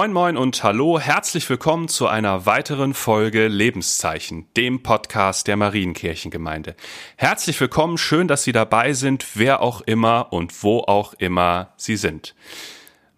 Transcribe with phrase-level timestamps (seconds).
[0.00, 6.74] Moin moin und hallo, herzlich willkommen zu einer weiteren Folge Lebenszeichen, dem Podcast der Marienkirchengemeinde.
[7.16, 11.96] Herzlich willkommen, schön, dass Sie dabei sind, wer auch immer und wo auch immer Sie
[11.96, 12.34] sind.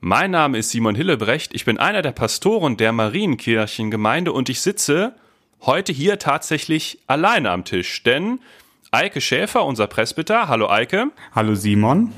[0.01, 5.15] Mein Name ist Simon Hillebrecht, ich bin einer der Pastoren der Marienkirchengemeinde und ich sitze
[5.61, 8.41] heute hier tatsächlich alleine am Tisch, denn
[8.91, 11.13] Eike Schäfer, unser Presbyter, hallo Eike.
[11.33, 12.13] Hallo Simon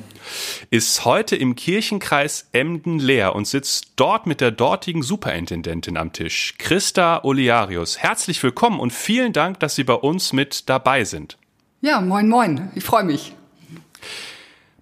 [0.70, 6.54] ist heute im Kirchenkreis Emden leer und sitzt dort mit der dortigen Superintendentin am Tisch,
[6.58, 7.98] Christa Oliarius.
[7.98, 11.36] Herzlich willkommen und vielen Dank, dass Sie bei uns mit dabei sind.
[11.80, 12.70] Ja, moin, moin.
[12.74, 13.34] Ich freue mich.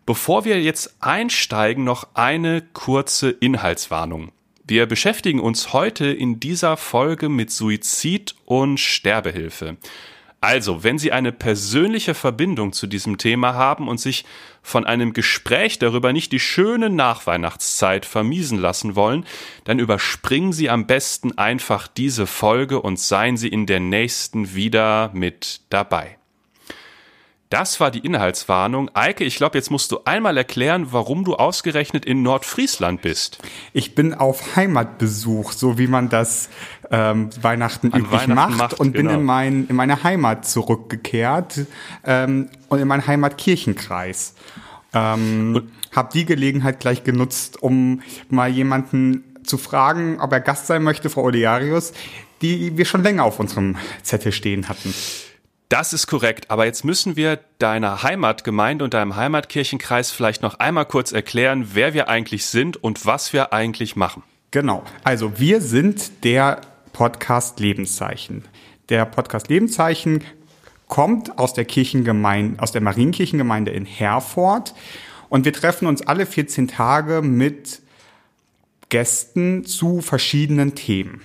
[0.06, 4.32] Bevor wir jetzt einsteigen, noch eine kurze Inhaltswarnung.
[4.64, 9.76] Wir beschäftigen uns heute in dieser Folge mit Suizid und Sterbehilfe.
[10.42, 14.24] Also, wenn Sie eine persönliche Verbindung zu diesem Thema haben und sich
[14.60, 19.24] von einem Gespräch darüber nicht die schöne Nachweihnachtszeit vermiesen lassen wollen,
[19.62, 25.12] dann überspringen Sie am besten einfach diese Folge und seien Sie in der nächsten wieder
[25.14, 26.18] mit dabei.
[27.52, 28.90] Das war die Inhaltswarnung.
[28.94, 33.40] Eike, ich glaube, jetzt musst du einmal erklären, warum du ausgerechnet in Nordfriesland bist.
[33.74, 36.48] Ich bin auf Heimatbesuch, so wie man das
[36.90, 39.10] ähm, Weihnachten An üblich Weihnachten macht, macht, und genau.
[39.10, 41.66] bin in, mein, in meine Heimat zurückgekehrt
[42.06, 44.34] ähm, und in meinen Heimatkirchenkreis.
[44.94, 50.82] Ähm, habe die Gelegenheit gleich genutzt, um mal jemanden zu fragen, ob er Gast sein
[50.82, 51.92] möchte, Frau Olearius,
[52.40, 54.94] die wir schon länger auf unserem Zettel stehen hatten.
[55.72, 60.84] Das ist korrekt, aber jetzt müssen wir deiner Heimatgemeinde und deinem Heimatkirchenkreis vielleicht noch einmal
[60.84, 64.22] kurz erklären, wer wir eigentlich sind und was wir eigentlich machen.
[64.50, 66.60] Genau, also wir sind der
[66.92, 68.44] Podcast Lebenszeichen.
[68.90, 70.22] Der Podcast Lebenszeichen
[70.88, 74.74] kommt aus der Kirchengemeinde, aus der Marienkirchengemeinde in Herford
[75.30, 77.80] und wir treffen uns alle 14 Tage mit
[78.90, 81.22] Gästen zu verschiedenen Themen.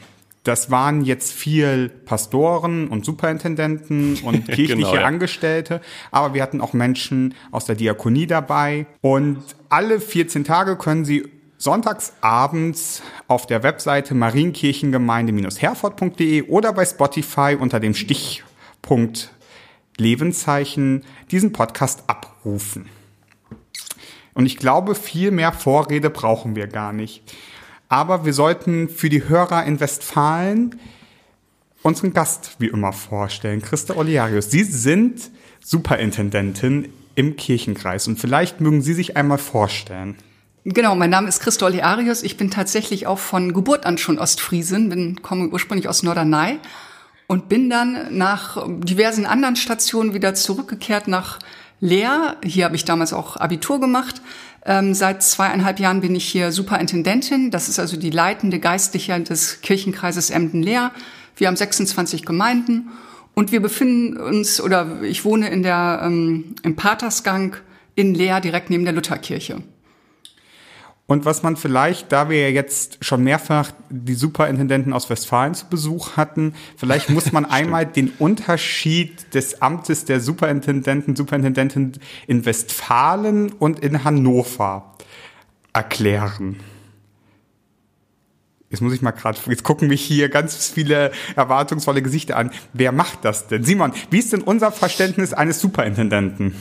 [0.48, 5.04] Das waren jetzt viel Pastoren und Superintendenten und kirchliche genau, ja.
[5.04, 8.86] Angestellte, aber wir hatten auch Menschen aus der Diakonie dabei.
[9.02, 17.58] Und alle 14 Tage können Sie sonntags abends auf der Webseite marienkirchengemeinde-herford.de oder bei Spotify
[17.60, 19.34] unter dem Stichpunkt
[19.98, 22.88] Lebenszeichen diesen Podcast abrufen.
[24.34, 27.22] Und ich glaube, viel mehr Vorrede brauchen wir gar nicht.
[27.90, 30.80] Aber wir sollten für die Hörer in Westfalen
[31.84, 34.52] unseren Gast wie immer vorstellen, Christa Oliarius.
[34.52, 35.32] Sie sind
[35.64, 40.16] Superintendentin im Kirchenkreis und vielleicht mögen Sie sich einmal vorstellen.
[40.66, 42.24] Genau, mein Name ist Christa Oliarius.
[42.24, 46.60] Ich bin tatsächlich auch von Geburt an schon Ostfriesin, bin, komme ursprünglich aus Norderney
[47.28, 51.40] und bin dann nach diversen anderen Stationen wieder zurückgekehrt nach
[51.80, 52.38] Leer.
[52.44, 54.22] Hier habe ich damals auch Abitur gemacht
[54.68, 57.52] ähm, seit zweieinhalb Jahren bin ich hier Superintendentin.
[57.52, 60.92] Das ist also die leitende Geistliche des Kirchenkreises Emden-Leer.
[61.38, 62.90] Wir haben 26 Gemeinden
[63.34, 67.56] und wir befinden uns, oder ich wohne in der, ähm, im Patersgang
[67.96, 69.64] in Leer, direkt neben der Lutherkirche.
[71.08, 75.68] Und was man vielleicht, da wir ja jetzt schon mehrfach die Superintendenten aus Westfalen zu
[75.68, 81.94] Besuch hatten, vielleicht muss man einmal den Unterschied des Amtes der Superintendenten, Superintendentin
[82.28, 84.94] in Westfalen und in Hannover
[85.72, 86.60] erklären.
[88.70, 92.52] Jetzt muss ich mal gerade, jetzt gucken mich hier ganz viele erwartungsvolle Gesichter an.
[92.74, 93.64] Wer macht das denn?
[93.64, 96.54] Simon, wie ist denn unser Verständnis eines Superintendenten?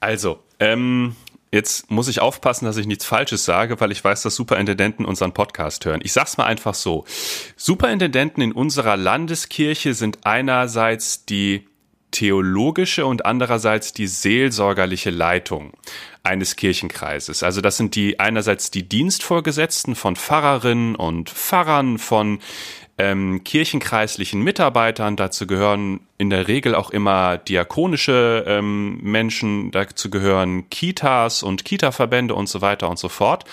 [0.00, 1.14] Also, ähm,
[1.50, 5.32] Jetzt muss ich aufpassen, dass ich nichts Falsches sage, weil ich weiß, dass Superintendenten unseren
[5.32, 6.00] Podcast hören.
[6.02, 7.04] Ich sag's mal einfach so.
[7.56, 11.66] Superintendenten in unserer Landeskirche sind einerseits die
[12.10, 15.72] theologische und andererseits die seelsorgerliche Leitung
[16.22, 17.42] eines Kirchenkreises.
[17.42, 22.40] Also das sind die einerseits die Dienstvorgesetzten von Pfarrerinnen und Pfarrern, von
[22.98, 25.16] ähm, kirchenkreislichen Mitarbeitern.
[25.16, 32.34] Dazu gehören in der Regel auch immer diakonische ähm, Menschen, dazu gehören Kitas und Kita-Verbände
[32.34, 33.44] und so weiter und so fort.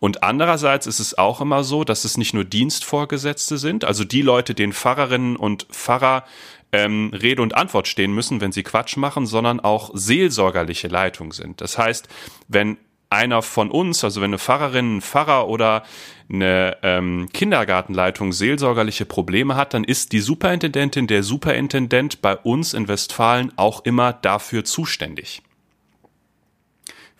[0.00, 4.22] Und andererseits ist es auch immer so, dass es nicht nur Dienstvorgesetzte sind, also die
[4.22, 6.24] Leute, denen Pfarrerinnen und Pfarrer
[6.72, 11.60] ähm, Rede und Antwort stehen müssen, wenn sie Quatsch machen, sondern auch seelsorgerliche Leitung sind.
[11.60, 12.08] Das heißt,
[12.48, 12.78] wenn
[13.14, 15.82] einer von uns, also wenn eine Pfarrerin, ein Pfarrer oder
[16.28, 22.88] eine ähm, Kindergartenleitung seelsorgerliche Probleme hat, dann ist die Superintendentin, der Superintendent bei uns in
[22.88, 25.42] Westfalen auch immer dafür zuständig.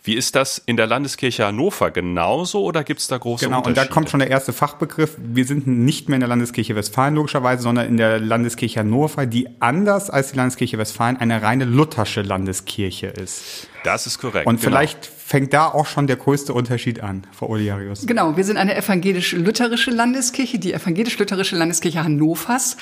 [0.05, 3.73] Wie ist das in der Landeskirche Hannover genauso oder gibt es da große genau, Unterschiede?
[3.73, 5.17] Genau, und da kommt schon der erste Fachbegriff.
[5.17, 9.49] Wir sind nicht mehr in der Landeskirche Westfalen logischerweise, sondern in der Landeskirche Hannover, die
[9.59, 13.67] anders als die Landeskirche Westfalen eine reine luthersche Landeskirche ist.
[13.83, 14.45] Das ist korrekt.
[14.45, 14.77] Und genau.
[14.77, 18.05] vielleicht fängt da auch schon der größte Unterschied an, Frau Oliarius.
[18.05, 22.77] Genau, wir sind eine evangelisch-lutherische Landeskirche, die evangelisch-lutherische Landeskirche Hannovers.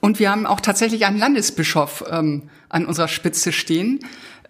[0.00, 3.98] Und wir haben auch tatsächlich einen Landesbischof ähm, an unserer Spitze stehen.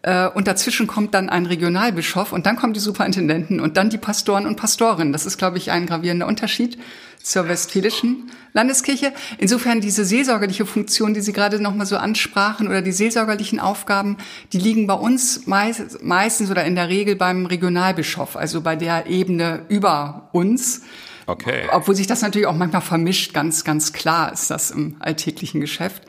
[0.02, 3.98] Äh, und dazwischen kommt dann ein Regionalbischof und dann kommen die Superintendenten und dann die
[3.98, 5.12] Pastoren und Pastorinnen.
[5.12, 6.78] Das ist, glaube ich, ein gravierender Unterschied
[7.22, 9.12] zur westfälischen Landeskirche.
[9.38, 14.16] Insofern diese seelsorgerliche Funktion, die Sie gerade noch mal so ansprachen oder die seelsorgerlichen Aufgaben,
[14.52, 19.06] die liegen bei uns meist, meistens oder in der Regel beim Regionalbischof, also bei der
[19.06, 20.82] Ebene über uns.
[21.26, 21.68] Okay.
[21.72, 26.04] Obwohl sich das natürlich auch manchmal vermischt, ganz, ganz klar ist das im alltäglichen Geschäft.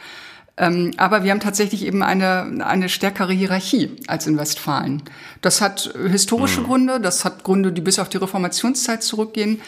[0.59, 5.01] Ähm, aber wir haben tatsächlich eben eine, eine stärkere Hierarchie als in Westfalen.
[5.41, 6.65] Das hat historische mhm.
[6.65, 9.61] Gründe, das hat Gründe, die bis auf die Reformationszeit zurückgehen.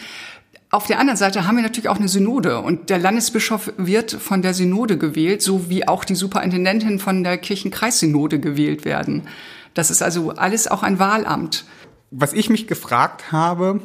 [0.69, 4.41] Auf der anderen Seite haben wir natürlich auch eine Synode und der Landesbischof wird von
[4.41, 9.23] der Synode gewählt, so wie auch die Superintendentin von der Kirchenkreissynode gewählt werden.
[9.73, 11.65] Das ist also alles auch ein Wahlamt.
[12.09, 13.79] Was ich mich gefragt habe,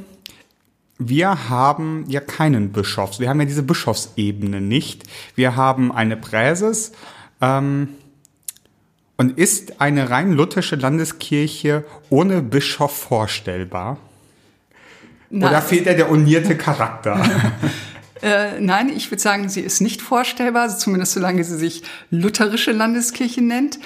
[0.98, 3.20] wir haben ja keinen Bischofs.
[3.20, 5.04] Wir haben ja diese Bischofsebene nicht.
[5.34, 6.92] Wir haben eine Präses.
[7.40, 7.88] Ähm,
[9.18, 13.98] und ist eine rein lutherische Landeskirche ohne Bischof vorstellbar?
[15.30, 15.48] Nein.
[15.48, 17.22] Oder fehlt da der unierte Charakter?
[18.22, 23.42] Äh, nein, ich würde sagen, sie ist nicht vorstellbar, zumindest solange sie sich lutherische Landeskirche
[23.42, 23.78] nennt.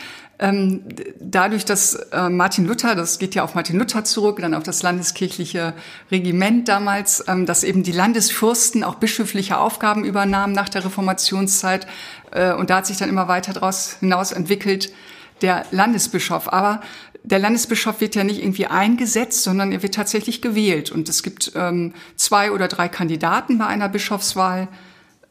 [0.42, 0.82] Ähm,
[1.20, 4.82] dadurch, dass äh, Martin Luther, das geht ja auf Martin Luther zurück, dann auf das
[4.82, 5.74] landeskirchliche
[6.10, 11.86] Regiment damals, ähm, dass eben die Landesfürsten auch bischöfliche Aufgaben übernahmen nach der Reformationszeit.
[12.30, 14.94] Äh, und da hat sich dann immer weiter daraus hinaus entwickelt
[15.42, 16.50] der Landesbischof.
[16.50, 16.80] Aber
[17.22, 20.90] der Landesbischof wird ja nicht irgendwie eingesetzt, sondern er wird tatsächlich gewählt.
[20.90, 24.68] Und es gibt ähm, zwei oder drei Kandidaten bei einer Bischofswahl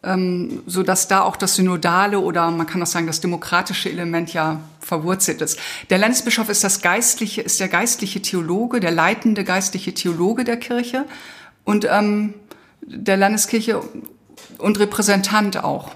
[0.04, 4.34] ähm, so dass da auch das synodale oder man kann auch sagen das demokratische Element
[4.34, 5.60] ja verwurzelt ist.
[5.90, 11.06] Der Landesbischof ist das geistliche, ist der geistliche Theologe, der leitende geistliche Theologe der Kirche
[11.66, 12.34] und ähm,
[12.82, 13.82] der Landeskirche
[14.58, 15.92] und Repräsentant auch.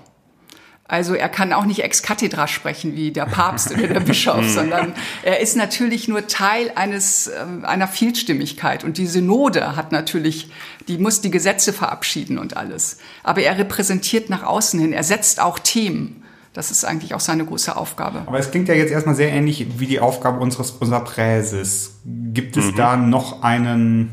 [0.86, 4.94] Also er kann auch nicht ex cathedra sprechen wie der Papst oder der Bischof, sondern
[5.24, 10.52] er ist natürlich nur Teil eines äh, einer Vielstimmigkeit und die Synode hat natürlich,
[10.90, 12.98] die muss die Gesetze verabschieden und alles.
[13.24, 16.24] Aber er repräsentiert nach außen hin, er setzt auch Themen.
[16.52, 18.22] Das ist eigentlich auch seine große Aufgabe.
[18.26, 21.96] Aber es klingt ja jetzt erstmal sehr ähnlich wie die Aufgabe unseres unserer Präses.
[22.06, 22.76] Gibt es mhm.
[22.76, 24.12] da noch einen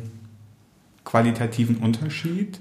[1.05, 2.61] qualitativen Unterschied?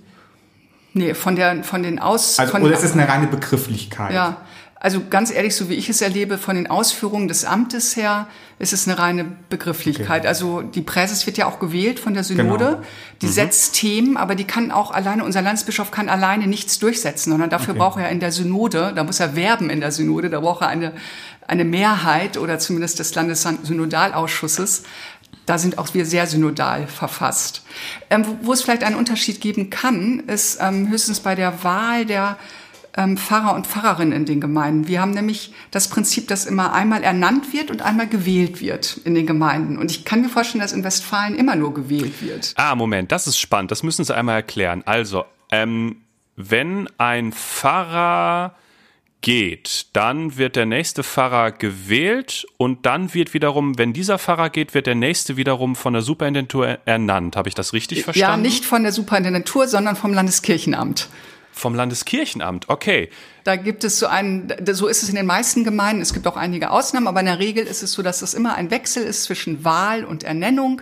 [0.94, 2.40] Nee, von, der, von den Aus...
[2.40, 4.14] Also, von, oder ist es eine reine Begrifflichkeit?
[4.14, 4.38] Ja,
[4.82, 8.28] also ganz ehrlich, so wie ich es erlebe, von den Ausführungen des Amtes her,
[8.60, 10.22] ist es eine reine Begrifflichkeit.
[10.22, 10.28] Okay.
[10.28, 12.66] Also die Präses wird ja auch gewählt von der Synode.
[12.66, 12.82] Genau.
[13.22, 13.32] Die mhm.
[13.32, 17.72] setzt Themen, aber die kann auch alleine, unser Landesbischof kann alleine nichts durchsetzen, sondern dafür
[17.72, 17.80] okay.
[17.80, 20.70] braucht er in der Synode, da muss er werben in der Synode, da braucht er
[20.70, 20.94] eine,
[21.46, 24.84] eine Mehrheit oder zumindest des Landessynodalausschusses,
[25.50, 27.64] da sind auch wir sehr synodal verfasst.
[28.12, 32.38] Ähm, wo, es vielleicht einen Unterschied geben kann, ist ähm, höchstens bei der Wahl der
[32.96, 34.88] ähm, Pfarrer und Pfarrerinnen in den Gemeinden.
[34.88, 39.16] Wir haben nämlich das Prinzip, dass immer einmal ernannt wird und einmal gewählt wird in
[39.16, 39.80] den Gemeinden.
[39.80, 42.54] Und ich kann mir vorstellen, dass in Westfalen immer nur gewählt wird.
[42.56, 43.72] Ah, Moment, das ist spannend.
[43.72, 44.84] Das müssen Sie einmal erklären.
[44.86, 46.04] Also, ähm,
[46.36, 48.54] wenn ein Pfarrer
[49.22, 54.74] geht, dann wird der nächste Pfarrer gewählt und dann wird wiederum, wenn dieser Pfarrer geht,
[54.74, 57.36] wird der nächste wiederum von der Superintendentur ernannt.
[57.36, 58.44] Habe ich das richtig verstanden?
[58.44, 61.10] Ja, nicht von der Superintendentur, sondern vom Landeskirchenamt.
[61.52, 63.10] Vom Landeskirchenamt, okay.
[63.44, 66.02] Da gibt es so einen, so ist es in den meisten Gemeinden.
[66.02, 68.56] Es gibt auch einige Ausnahmen, aber in der Regel ist es so, dass es immer
[68.56, 70.82] ein Wechsel ist zwischen Wahl und Ernennung.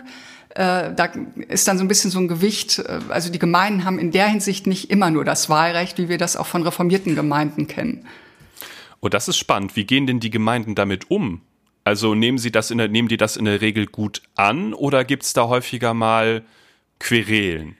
[0.50, 1.08] Äh, da
[1.48, 2.78] ist dann so ein bisschen so ein Gewicht.
[2.78, 6.18] Äh, also die Gemeinden haben in der Hinsicht nicht immer nur das Wahlrecht, wie wir
[6.18, 8.06] das auch von reformierten Gemeinden kennen.
[9.00, 9.76] Oh, das ist spannend.
[9.76, 11.42] Wie gehen denn die Gemeinden damit um?
[11.84, 15.04] Also nehmen sie das in der, nehmen die das in der Regel gut an oder
[15.04, 16.42] gibt es da häufiger mal
[16.98, 17.76] Querelen?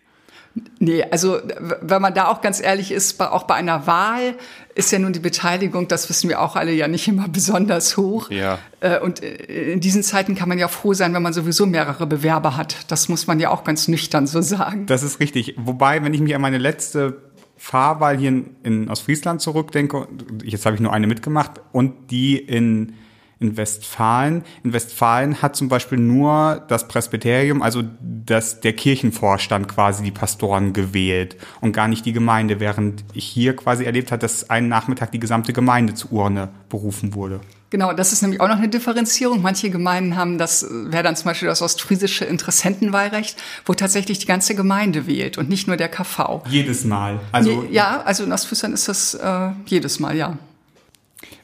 [0.79, 1.41] Nee, also
[1.83, 4.35] wenn man da auch ganz ehrlich ist, auch bei einer Wahl
[4.75, 8.31] ist ja nun die Beteiligung, das wissen wir auch alle, ja nicht immer besonders hoch.
[8.31, 8.59] Ja.
[8.81, 12.07] Äh, und äh, in diesen Zeiten kann man ja froh sein, wenn man sowieso mehrere
[12.07, 12.77] Bewerber hat.
[12.89, 14.87] Das muss man ja auch ganz nüchtern so sagen.
[14.87, 15.55] Das ist richtig.
[15.59, 17.28] Wobei, wenn ich mich an meine letzte
[17.59, 20.09] Fahrwahl hier in, in Ostfriesland zurückdenke,
[20.45, 22.95] jetzt habe ich nur eine mitgemacht, und die in,
[23.41, 24.45] in Westfalen.
[24.62, 30.73] In Westfalen hat zum Beispiel nur das Presbyterium, also das, der Kirchenvorstand quasi die Pastoren
[30.73, 35.12] gewählt und gar nicht die Gemeinde, während ich hier quasi erlebt habe, dass einen Nachmittag
[35.12, 37.41] die gesamte Gemeinde zur Urne berufen wurde.
[37.71, 39.43] Genau, das ist nämlich auch noch eine Differenzierung.
[39.43, 44.55] Manche Gemeinden haben das, wäre dann zum Beispiel das ostfriesische Interessentenwahlrecht, wo tatsächlich die ganze
[44.55, 46.43] Gemeinde wählt und nicht nur der KV.
[46.49, 47.21] Jedes Mal.
[47.31, 50.39] Also ja, also in Ostfriesland ist das äh, jedes Mal, ja.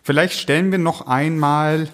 [0.02, 1.88] Vielleicht stellen wir noch einmal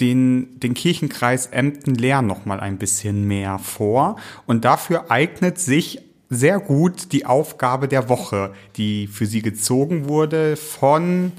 [0.00, 4.16] den, den Kirchenkreis Emden-Leer noch mal ein bisschen mehr vor.
[4.46, 10.56] Und dafür eignet sich sehr gut die Aufgabe der Woche, die für Sie gezogen wurde
[10.56, 11.32] von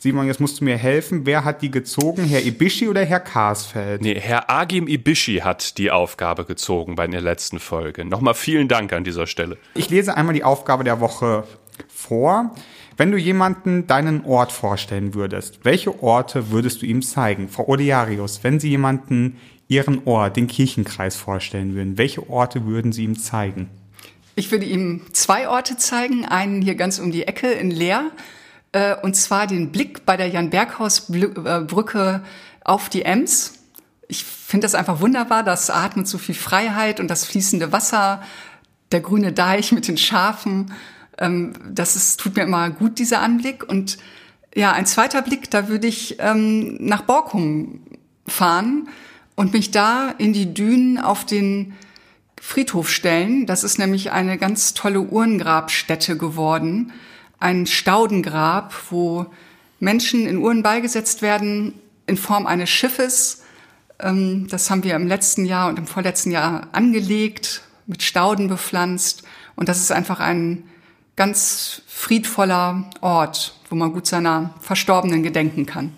[0.00, 1.26] Simon, jetzt musst du mir helfen.
[1.26, 2.22] Wer hat die gezogen?
[2.24, 4.00] Herr Ibischi oder Herr Karsfeld?
[4.00, 8.04] Nee, Herr Agim Ibischi hat die Aufgabe gezogen bei der letzten Folge.
[8.04, 9.58] Nochmal vielen Dank an dieser Stelle.
[9.74, 11.42] Ich lese einmal die Aufgabe der Woche
[11.88, 12.54] vor.
[12.96, 17.48] Wenn du jemanden deinen Ort vorstellen würdest, welche Orte würdest du ihm zeigen?
[17.48, 23.02] Frau Odiarius, wenn Sie jemanden Ihren Ort, den Kirchenkreis vorstellen würden, welche Orte würden Sie
[23.02, 23.68] ihm zeigen?
[24.36, 26.24] Ich würde ihm zwei Orte zeigen.
[26.24, 28.12] Einen hier ganz um die Ecke in Leer.
[28.72, 32.22] Äh, und zwar den Blick bei der Jan-Berghaus-Brücke
[32.64, 33.54] auf die Ems.
[34.08, 35.42] Ich finde das einfach wunderbar.
[35.42, 38.22] Das atmet so viel Freiheit und das fließende Wasser,
[38.92, 40.72] der grüne Deich mit den Schafen.
[41.18, 43.68] Ähm, das ist, tut mir immer gut, dieser Anblick.
[43.68, 43.98] Und
[44.54, 47.80] ja, ein zweiter Blick, da würde ich ähm, nach Borkum
[48.26, 48.88] fahren
[49.34, 51.74] und mich da in die Dünen auf den
[52.40, 53.46] Friedhof stellen.
[53.46, 56.92] Das ist nämlich eine ganz tolle Uhrengrabstätte geworden.
[57.38, 59.26] Ein Staudengrab, wo
[59.80, 61.74] Menschen in Uhren beigesetzt werden
[62.06, 63.44] in Form eines Schiffes.
[64.00, 69.22] Ähm, das haben wir im letzten Jahr und im vorletzten Jahr angelegt, mit Stauden bepflanzt.
[69.56, 70.64] Und das ist einfach ein
[71.16, 75.92] ganz friedvoller Ort, wo man gut seiner Verstorbenen gedenken kann.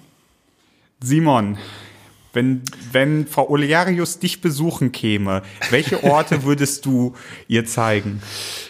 [1.01, 1.59] Simon,
[2.33, 7.15] wenn, wenn Frau Olearius dich besuchen käme, welche Orte würdest du
[7.49, 8.23] ihr zeigen?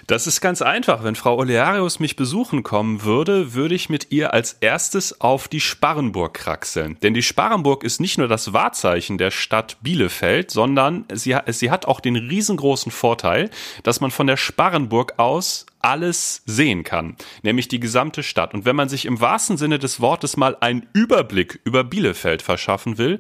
[0.07, 1.05] Das ist ganz einfach.
[1.05, 5.61] Wenn Frau Olearius mich besuchen kommen würde, würde ich mit ihr als erstes auf die
[5.61, 6.97] Sparrenburg kraxeln.
[7.03, 11.87] Denn die Sparrenburg ist nicht nur das Wahrzeichen der Stadt Bielefeld, sondern sie, sie hat
[11.87, 13.51] auch den riesengroßen Vorteil,
[13.85, 18.55] dass man von der Sparrenburg aus alles sehen kann, nämlich die gesamte Stadt.
[18.55, 22.99] Und wenn man sich im wahrsten Sinne des Wortes mal einen Überblick über Bielefeld verschaffen
[22.99, 23.19] will,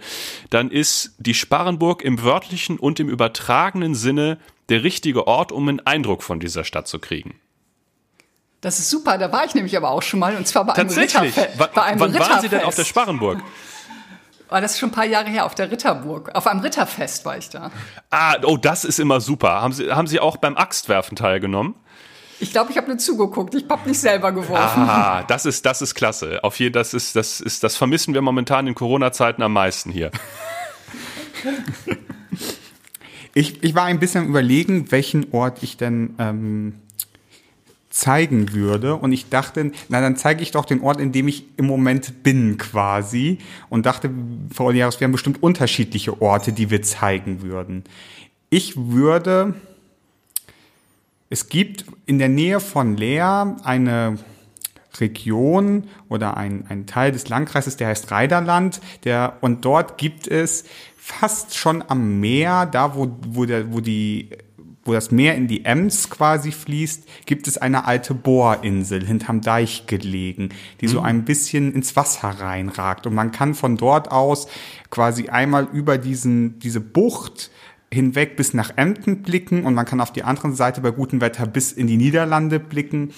[0.51, 4.39] dann ist die Sparrenburg im wörtlichen und im übertragenen Sinne
[4.69, 7.41] der richtige Ort, um einen Eindruck von dieser Stadt zu kriegen.
[8.61, 10.89] Das ist super, da war ich nämlich aber auch schon mal und zwar bei einem
[10.89, 11.37] Tatsächlich.
[11.37, 11.75] Ritterfest.
[11.75, 12.31] Bei einem Wann Ritterfest.
[12.31, 13.43] waren Sie denn auf der Sparrenburg?
[14.53, 16.35] Oh, das ist schon ein paar Jahre her, auf der Ritterburg.
[16.35, 17.71] Auf einem Ritterfest war ich da.
[18.11, 19.63] Ah, oh, das ist immer super.
[19.63, 21.77] Haben Sie, haben Sie auch beim Axtwerfen teilgenommen?
[22.41, 23.55] Ich glaube, ich habe nur zugeguckt.
[23.55, 24.83] Ich habe nicht selber geworfen.
[24.83, 26.43] Ah, das ist, das ist klasse.
[26.43, 30.11] Auf jeden, das ist, das ist, das vermissen wir momentan in Corona-Zeiten am meisten hier.
[33.35, 36.75] ich, ich war ein bisschen überlegen, welchen Ort ich denn ähm,
[37.91, 38.95] zeigen würde.
[38.95, 42.23] Und ich dachte, na dann zeige ich doch den Ort, in dem ich im Moment
[42.23, 43.39] bin quasi.
[43.69, 44.11] Und dachte,
[44.55, 47.85] Frau Oliaris, wir haben bestimmt unterschiedliche Orte, die wir zeigen würden.
[48.49, 49.55] Ich würde
[51.31, 54.19] es gibt in der Nähe von Leer eine
[54.99, 60.65] Region oder ein, ein Teil des Landkreises, der heißt Reiderland, der, und dort gibt es
[60.97, 64.31] fast schon am Meer, da wo, wo, der, wo die
[64.83, 69.87] wo das Meer in die Ems quasi fließt, gibt es eine alte Bohrinsel hinterm Deich
[69.87, 70.49] gelegen,
[70.81, 70.91] die mhm.
[70.91, 73.07] so ein bisschen ins Wasser reinragt.
[73.07, 74.49] Und man kann von dort aus
[74.89, 77.51] quasi einmal über diesen, diese Bucht
[77.93, 81.47] hinweg bis nach Emden blicken und man kann auf die andere Seite bei gutem Wetter
[81.47, 83.13] bis in die Niederlande blicken.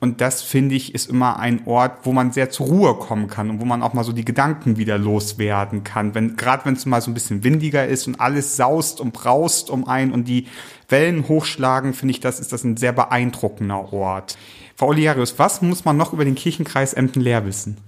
[0.00, 3.50] Und das finde ich ist immer ein Ort, wo man sehr zur Ruhe kommen kann
[3.50, 6.14] und wo man auch mal so die Gedanken wieder loswerden kann.
[6.14, 9.70] Wenn, gerade wenn es mal so ein bisschen windiger ist und alles saust und braust
[9.70, 10.46] um einen und die
[10.88, 14.38] Wellen hochschlagen, finde ich, das ist das ein sehr beeindruckender Ort.
[14.76, 17.78] Frau Oliarius, was muss man noch über den Kirchenkreis Emden-Leer wissen?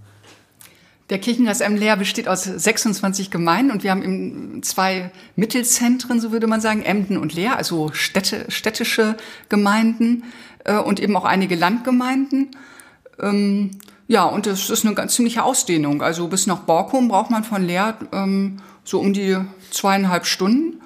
[1.10, 6.46] Der Kirchenkreis Emden-Leer besteht aus 26 Gemeinden und wir haben eben zwei Mittelzentren, so würde
[6.46, 9.16] man sagen, Emden und Leer, also Städte, städtische
[9.48, 10.22] Gemeinden
[10.64, 12.52] äh, und eben auch einige Landgemeinden.
[13.18, 13.72] Ähm,
[14.06, 16.00] ja, und das ist eine ganz ziemliche Ausdehnung.
[16.00, 19.36] Also bis nach Borkum braucht man von Leer ähm, so um die
[19.72, 20.80] zweieinhalb Stunden.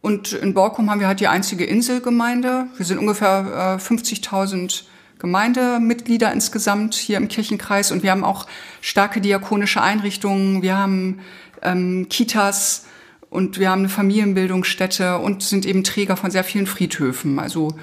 [0.00, 2.66] Und in Borkum haben wir halt die einzige Inselgemeinde.
[2.76, 4.82] Wir sind ungefähr äh, 50.000
[5.18, 8.46] Gemeindemitglieder insgesamt hier im Kirchenkreis und wir haben auch
[8.80, 11.20] starke diakonische Einrichtungen, wir haben
[11.62, 12.86] ähm, Kitas
[13.30, 17.38] und wir haben eine Familienbildungsstätte und sind eben Träger von sehr vielen Friedhöfen.
[17.38, 17.76] Also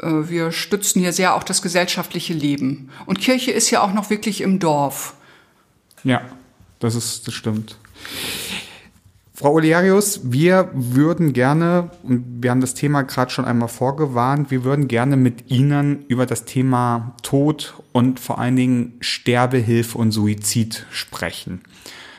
[0.00, 2.90] äh, wir stützen hier sehr auch das gesellschaftliche Leben.
[3.06, 5.14] Und Kirche ist ja auch noch wirklich im Dorf.
[6.04, 6.22] Ja,
[6.78, 7.76] das ist, das stimmt.
[9.38, 14.64] Frau Olearius, wir würden gerne, und wir haben das Thema gerade schon einmal vorgewarnt, wir
[14.64, 20.86] würden gerne mit Ihnen über das Thema Tod und vor allen Dingen Sterbehilfe und Suizid
[20.90, 21.60] sprechen.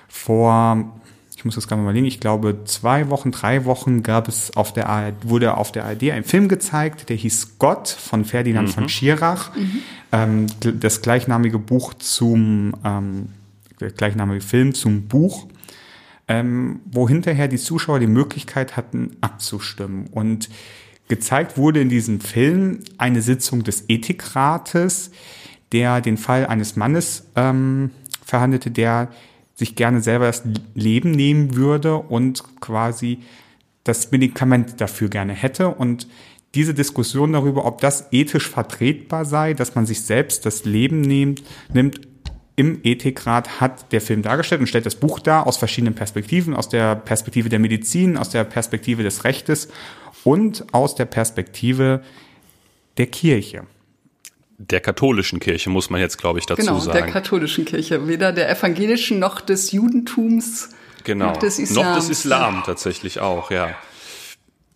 [0.07, 0.91] Vor,
[1.35, 4.71] ich muss das gerade mal überlegen, ich glaube zwei Wochen, drei Wochen gab es auf
[4.71, 8.73] der ARD, wurde auf der ARD ein Film gezeigt, der hieß Gott von Ferdinand mhm.
[8.73, 9.55] von Schirach.
[9.55, 9.79] Mhm.
[10.11, 13.29] Ähm, das gleichnamige Buch zum, ähm,
[13.79, 15.47] gleichnamige Film zum Buch
[16.27, 20.07] ähm, wo hinterher die Zuschauer die Möglichkeit hatten, abzustimmen.
[20.11, 20.49] Und
[21.07, 25.11] gezeigt wurde in diesem Film eine Sitzung des Ethikrates,
[25.71, 27.91] der den Fall eines Mannes ähm,
[28.23, 29.09] verhandelte, der
[29.55, 30.43] sich gerne selber das
[30.75, 33.19] Leben nehmen würde und quasi
[33.83, 35.69] das Medikament dafür gerne hätte.
[35.69, 36.07] Und
[36.55, 41.43] diese Diskussion darüber, ob das ethisch vertretbar sei, dass man sich selbst das Leben nimmt,
[41.73, 42.06] nimmt
[42.57, 46.67] im Ethikrat hat der Film dargestellt und stellt das Buch dar aus verschiedenen Perspektiven, aus
[46.67, 49.69] der Perspektive der Medizin, aus der Perspektive des Rechtes
[50.23, 52.01] und aus der Perspektive
[52.97, 53.67] der Kirche.
[54.57, 56.93] Der katholischen Kirche muss man jetzt, glaube ich, dazu genau, sagen.
[56.93, 60.69] Genau, der katholischen Kirche, weder der evangelischen noch des Judentums.
[61.03, 61.85] Genau, noch des Islam.
[61.85, 63.75] Noch des Islam tatsächlich auch, ja.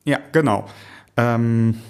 [0.05, 0.69] Ja, genau.
[1.17, 1.81] Ähm,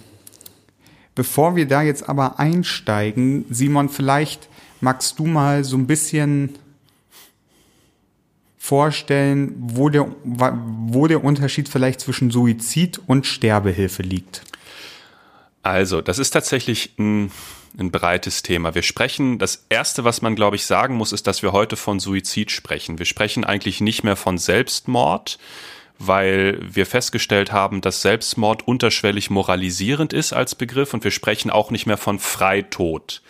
[1.16, 4.48] bevor wir da jetzt aber einsteigen, Simon, vielleicht
[4.82, 6.58] magst du mal so ein bisschen
[8.58, 14.44] vorstellen, wo der, wo der Unterschied vielleicht zwischen Suizid und Sterbehilfe liegt?
[15.64, 17.32] Also, das ist tatsächlich ein,
[17.78, 18.74] ein breites Thema.
[18.74, 22.00] Wir sprechen, das Erste, was man, glaube ich, sagen muss, ist, dass wir heute von
[22.00, 23.00] Suizid sprechen.
[23.00, 25.38] Wir sprechen eigentlich nicht mehr von Selbstmord,
[26.00, 31.70] weil wir festgestellt haben, dass Selbstmord unterschwellig moralisierend ist als Begriff und wir sprechen auch
[31.70, 33.22] nicht mehr von Freitod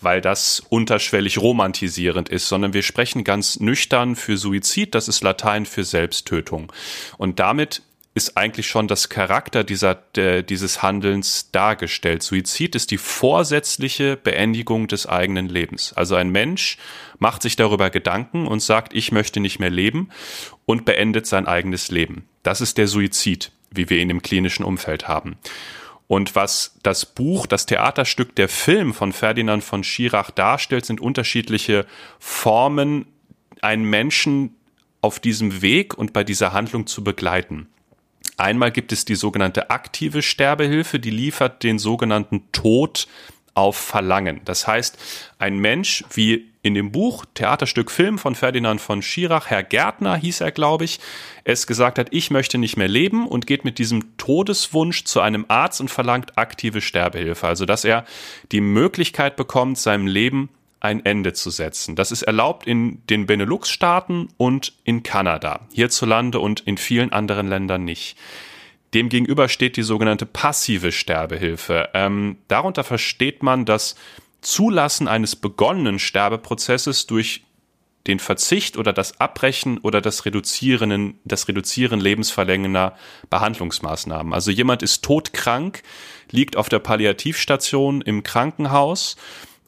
[0.00, 5.66] weil das unterschwellig romantisierend ist, sondern wir sprechen ganz nüchtern für Suizid, das ist Latein
[5.66, 6.72] für Selbsttötung.
[7.18, 12.22] Und damit ist eigentlich schon das Charakter dieser, der, dieses Handelns dargestellt.
[12.22, 15.92] Suizid ist die vorsätzliche Beendigung des eigenen Lebens.
[15.92, 16.76] Also ein Mensch
[17.18, 20.08] macht sich darüber Gedanken und sagt, ich möchte nicht mehr leben
[20.66, 22.24] und beendet sein eigenes Leben.
[22.42, 25.36] Das ist der Suizid, wie wir ihn im klinischen Umfeld haben.
[26.10, 31.86] Und was das Buch, das Theaterstück, der Film von Ferdinand von Schirach darstellt, sind unterschiedliche
[32.18, 33.06] Formen,
[33.62, 34.56] einen Menschen
[35.02, 37.68] auf diesem Weg und bei dieser Handlung zu begleiten.
[38.36, 43.06] Einmal gibt es die sogenannte aktive Sterbehilfe, die liefert den sogenannten Tod
[43.54, 44.40] auf Verlangen.
[44.44, 44.98] Das heißt,
[45.38, 50.42] ein Mensch, wie in dem Buch Theaterstück Film von Ferdinand von Schirach, Herr Gärtner hieß
[50.42, 51.00] er, glaube ich,
[51.44, 55.46] es gesagt hat, ich möchte nicht mehr leben und geht mit diesem Todeswunsch zu einem
[55.48, 57.46] Arzt und verlangt aktive Sterbehilfe.
[57.46, 58.04] Also, dass er
[58.52, 61.94] die Möglichkeit bekommt, seinem Leben ein Ende zu setzen.
[61.94, 67.84] Das ist erlaubt in den Benelux-Staaten und in Kanada, hierzulande und in vielen anderen Ländern
[67.84, 68.16] nicht.
[68.94, 71.90] Demgegenüber steht die sogenannte passive Sterbehilfe.
[71.94, 73.94] Ähm, darunter versteht man das
[74.40, 77.44] Zulassen eines begonnenen Sterbeprozesses durch
[78.06, 82.96] den Verzicht oder das Abbrechen oder das Reduzieren, das Reduzieren lebensverlängender
[83.28, 84.32] Behandlungsmaßnahmen.
[84.32, 85.82] Also jemand ist todkrank,
[86.30, 89.16] liegt auf der Palliativstation im Krankenhaus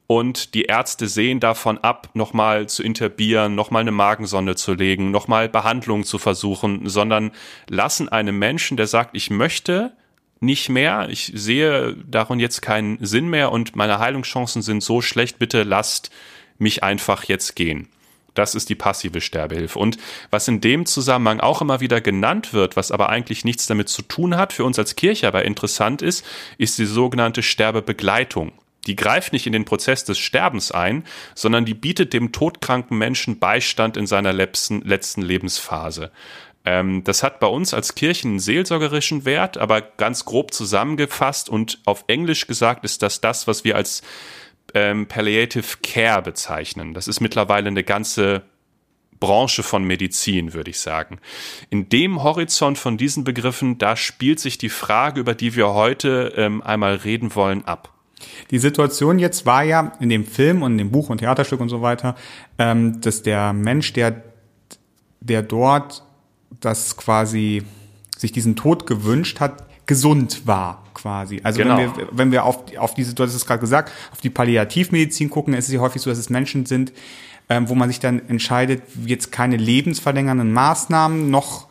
[0.07, 5.49] und die Ärzte sehen davon ab, nochmal zu interbieren, nochmal eine Magensonde zu legen, nochmal
[5.49, 7.33] Behandlung zu versuchen, sondern
[7.69, 9.93] lassen einem Menschen, der sagt, ich möchte
[10.42, 15.38] nicht mehr, ich sehe darin jetzt keinen Sinn mehr und meine Heilungschancen sind so schlecht,
[15.38, 16.11] bitte lasst
[16.59, 17.88] mich einfach jetzt gehen.
[18.35, 19.78] Das ist die passive Sterbehilfe.
[19.78, 19.98] Und
[20.31, 24.02] was in dem Zusammenhang auch immer wieder genannt wird, was aber eigentlich nichts damit zu
[24.02, 26.24] tun hat, für uns als Kirche aber interessant ist,
[26.57, 28.52] ist die sogenannte Sterbebegleitung
[28.87, 33.38] die greift nicht in den Prozess des Sterbens ein, sondern die bietet dem todkranken Menschen
[33.38, 36.11] Beistand in seiner letzten, letzten Lebensphase.
[36.64, 41.81] Ähm, das hat bei uns als Kirchen einen seelsorgerischen Wert, aber ganz grob zusammengefasst und
[41.85, 44.03] auf Englisch gesagt ist das das, was wir als
[44.75, 46.94] ähm, Palliative Care bezeichnen.
[46.94, 48.42] Das ist mittlerweile eine ganze
[49.18, 51.20] Branche von Medizin, würde ich sagen.
[51.70, 56.33] In dem Horizont von diesen Begriffen, da spielt sich die Frage, über die wir heute
[56.37, 57.92] ähm, einmal reden wollen, ab.
[58.51, 61.68] Die Situation jetzt war ja in dem Film und in dem Buch und Theaterstück und
[61.68, 62.16] so weiter,
[62.59, 64.22] ähm, dass der Mensch, der,
[65.20, 66.03] der dort
[66.61, 67.62] das quasi
[68.17, 71.41] sich diesen Tod gewünscht hat, gesund war quasi.
[71.43, 71.77] Also genau.
[71.77, 75.31] wenn wir, wenn wir auf, auf diese, du hast es gerade gesagt, auf die Palliativmedizin
[75.31, 76.93] gucken, ist es ja häufig so, dass es Menschen sind,
[77.49, 81.67] ähm, wo man sich dann entscheidet, jetzt keine lebensverlängernden Maßnahmen noch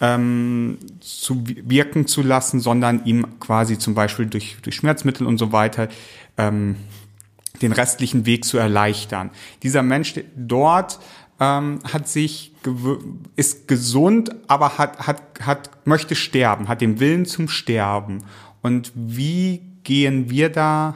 [0.00, 5.52] ähm, zu wirken zu lassen, sondern ihm quasi zum Beispiel durch, durch Schmerzmittel und so
[5.52, 5.88] weiter
[6.38, 6.76] ähm,
[7.60, 9.30] den restlichen Weg zu erleichtern.
[9.62, 10.98] Dieser Mensch dort
[11.40, 12.52] ähm, hat sich
[13.34, 18.22] ist gesund, aber hat hat hat möchte sterben, hat den Willen zum Sterben.
[18.62, 20.94] Und wie gehen wir da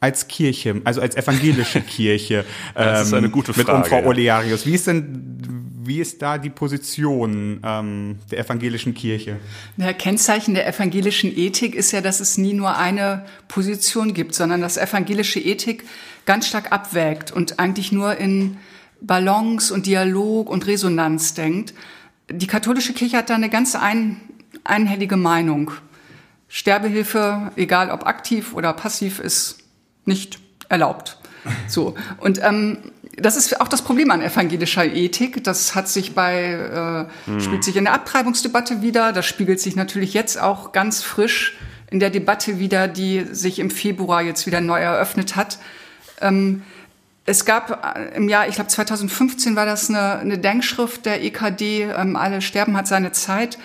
[0.00, 4.66] als Kirche, also als evangelische Kirche, das ist eine ähm, gute Frage, mit Frau Olearius.
[4.66, 9.36] Wie ist denn wie ist da die Position ähm, der evangelischen Kirche?
[9.76, 14.60] Ja, Kennzeichen der evangelischen Ethik ist ja, dass es nie nur eine Position gibt, sondern
[14.60, 15.84] dass evangelische Ethik
[16.24, 18.56] ganz stark abwägt und eigentlich nur in
[19.00, 21.74] Balance und Dialog und Resonanz denkt.
[22.30, 24.20] Die katholische Kirche hat da eine ganz ein,
[24.64, 25.70] einhellige Meinung.
[26.48, 29.58] Sterbehilfe, egal ob aktiv oder passiv, ist
[30.04, 31.18] nicht erlaubt.
[31.68, 31.94] So.
[32.18, 32.78] Und ähm,
[33.16, 35.44] das ist auch das Problem an evangelischer Ethik.
[35.44, 37.40] Das hat sich bei, äh, hm.
[37.40, 39.12] spielt sich in der Abtreibungsdebatte wieder.
[39.12, 41.56] Das spiegelt sich natürlich jetzt auch ganz frisch
[41.90, 45.58] in der Debatte wieder, die sich im Februar jetzt wieder neu eröffnet hat.
[46.20, 46.62] Ähm,
[47.26, 51.82] es gab äh, im Jahr, ich glaube 2015 war das eine, eine Denkschrift der EKD,
[51.82, 53.58] ähm, alle sterben hat seine Zeit,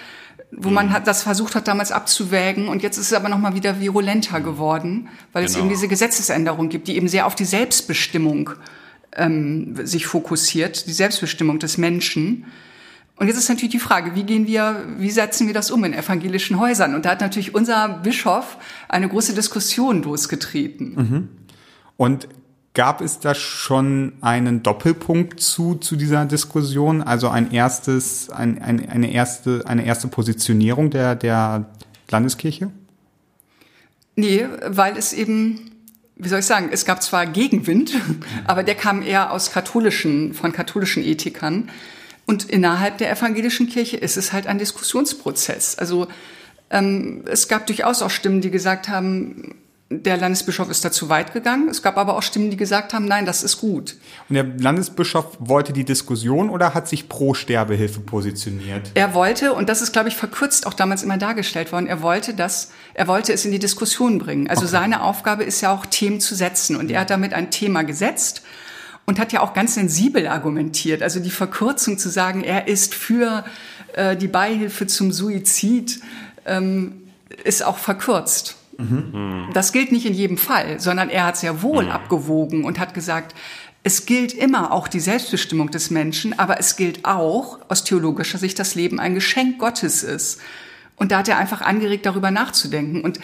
[0.51, 0.93] wo man mhm.
[0.93, 5.07] hat, das versucht hat damals abzuwägen und jetzt ist es aber nochmal wieder virulenter geworden,
[5.31, 5.53] weil genau.
[5.53, 8.49] es eben diese Gesetzesänderung gibt, die eben sehr auf die Selbstbestimmung
[9.15, 12.45] ähm, sich fokussiert, die Selbstbestimmung des Menschen.
[13.15, 15.93] Und jetzt ist natürlich die Frage, wie gehen wir, wie setzen wir das um in
[15.93, 16.95] evangelischen Häusern?
[16.95, 18.57] Und da hat natürlich unser Bischof
[18.89, 20.95] eine große Diskussion losgetreten.
[20.95, 21.29] Mhm.
[21.97, 22.27] Und
[22.73, 27.01] Gab es da schon einen Doppelpunkt zu, zu dieser Diskussion?
[27.01, 31.65] Also ein erstes, ein, ein, eine erste, eine erste Positionierung der, der
[32.09, 32.71] Landeskirche?
[34.15, 35.71] Nee, weil es eben,
[36.15, 37.91] wie soll ich sagen, es gab zwar Gegenwind,
[38.47, 41.69] aber der kam eher aus katholischen, von katholischen Ethikern.
[42.25, 45.77] Und innerhalb der evangelischen Kirche ist es halt ein Diskussionsprozess.
[45.77, 46.07] Also
[46.69, 49.55] ähm, es gab durchaus auch Stimmen, die gesagt haben,
[49.91, 51.67] der Landesbischof ist da zu weit gegangen.
[51.67, 53.97] Es gab aber auch Stimmen, die gesagt haben, nein, das ist gut.
[54.29, 58.91] Und der Landesbischof wollte die Diskussion oder hat sich pro Sterbehilfe positioniert?
[58.93, 62.33] Er wollte, und das ist, glaube ich, verkürzt auch damals immer dargestellt worden, er wollte
[62.33, 64.49] das, er wollte es in die Diskussion bringen.
[64.49, 64.71] Also okay.
[64.71, 66.77] seine Aufgabe ist ja auch Themen zu setzen.
[66.77, 68.43] Und er hat damit ein Thema gesetzt
[69.05, 71.03] und hat ja auch ganz sensibel argumentiert.
[71.03, 73.43] Also die Verkürzung zu sagen, er ist für
[73.93, 75.99] äh, die Beihilfe zum Suizid,
[76.45, 77.09] ähm,
[77.43, 78.55] ist auch verkürzt.
[78.77, 79.49] Mhm.
[79.53, 81.91] Das gilt nicht in jedem Fall, sondern er hat sehr wohl mhm.
[81.91, 83.35] abgewogen und hat gesagt,
[83.83, 88.59] es gilt immer auch die Selbstbestimmung des Menschen, aber es gilt auch aus theologischer Sicht,
[88.59, 90.39] dass Leben ein Geschenk Gottes ist.
[90.97, 93.01] Und da hat er einfach angeregt, darüber nachzudenken.
[93.01, 93.19] Und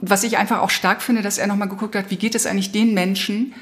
[0.00, 2.70] was ich einfach auch stark finde, dass er nochmal geguckt hat, wie geht es eigentlich
[2.70, 3.52] den Menschen,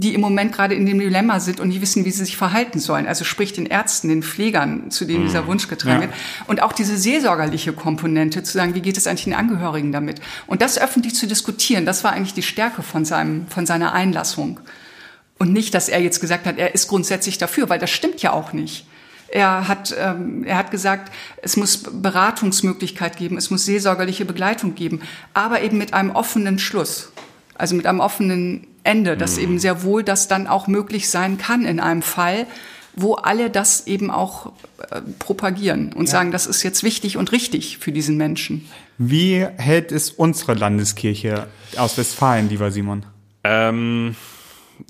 [0.00, 2.78] die im Moment gerade in dem Dilemma sind und nicht wissen, wie sie sich verhalten
[2.78, 3.06] sollen.
[3.06, 5.46] Also sprich den Ärzten, den Pflegern, zu denen dieser mhm.
[5.48, 6.08] Wunsch getragen ja.
[6.08, 6.14] wird.
[6.46, 10.20] Und auch diese seelsorgerliche Komponente, zu sagen, wie geht es eigentlich den Angehörigen damit?
[10.46, 14.60] Und das öffentlich zu diskutieren, das war eigentlich die Stärke von, seinem, von seiner Einlassung.
[15.38, 18.32] Und nicht, dass er jetzt gesagt hat, er ist grundsätzlich dafür, weil das stimmt ja
[18.32, 18.86] auch nicht.
[19.28, 25.02] Er hat, ähm, er hat gesagt, es muss Beratungsmöglichkeit geben, es muss seelsorgerliche Begleitung geben,
[25.34, 27.12] aber eben mit einem offenen Schluss.
[27.54, 29.42] Also mit einem offenen Ende, dass mhm.
[29.42, 32.46] eben sehr wohl das dann auch möglich sein kann in einem Fall,
[32.94, 34.52] wo alle das eben auch
[34.90, 36.12] äh, propagieren und ja.
[36.12, 38.68] sagen, das ist jetzt wichtig und richtig für diesen Menschen.
[38.98, 43.06] Wie hält es unsere Landeskirche aus Westfalen, lieber Simon?
[43.44, 44.16] Ähm,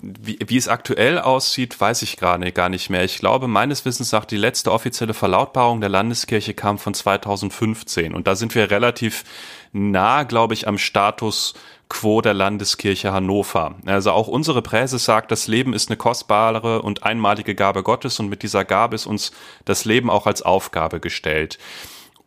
[0.03, 3.05] wie, wie es aktuell aussieht, weiß ich gerade gar nicht mehr.
[3.05, 8.27] Ich glaube, meines Wissens nach, die letzte offizielle Verlautbarung der Landeskirche kam von 2015 und
[8.27, 9.25] da sind wir relativ
[9.73, 11.55] nah, glaube ich, am Status
[11.89, 13.77] quo der Landeskirche Hannover.
[13.87, 18.29] Also auch unsere Präse sagt, das Leben ist eine kostbare und einmalige Gabe Gottes und
[18.29, 19.33] mit dieser Gabe ist uns
[19.65, 21.59] das Leben auch als Aufgabe gestellt.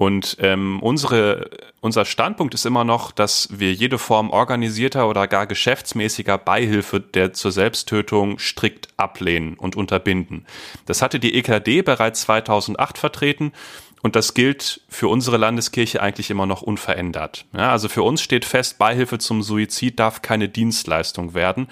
[0.02, 5.46] Und ähm, unsere, unser Standpunkt ist immer noch, dass wir jede Form organisierter oder gar
[5.46, 10.48] geschäftsmäßiger Beihilfe der zur Selbsttötung strikt ablehnen und unterbinden.
[10.88, 13.54] Das hatte die EKD bereits 2008 vertreten
[14.02, 17.46] und das gilt für unsere Landeskirche eigentlich immer noch unverändert.
[17.54, 21.68] Ja, also für uns steht fest, Beihilfe zum Suizid darf keine Dienstleistung werden.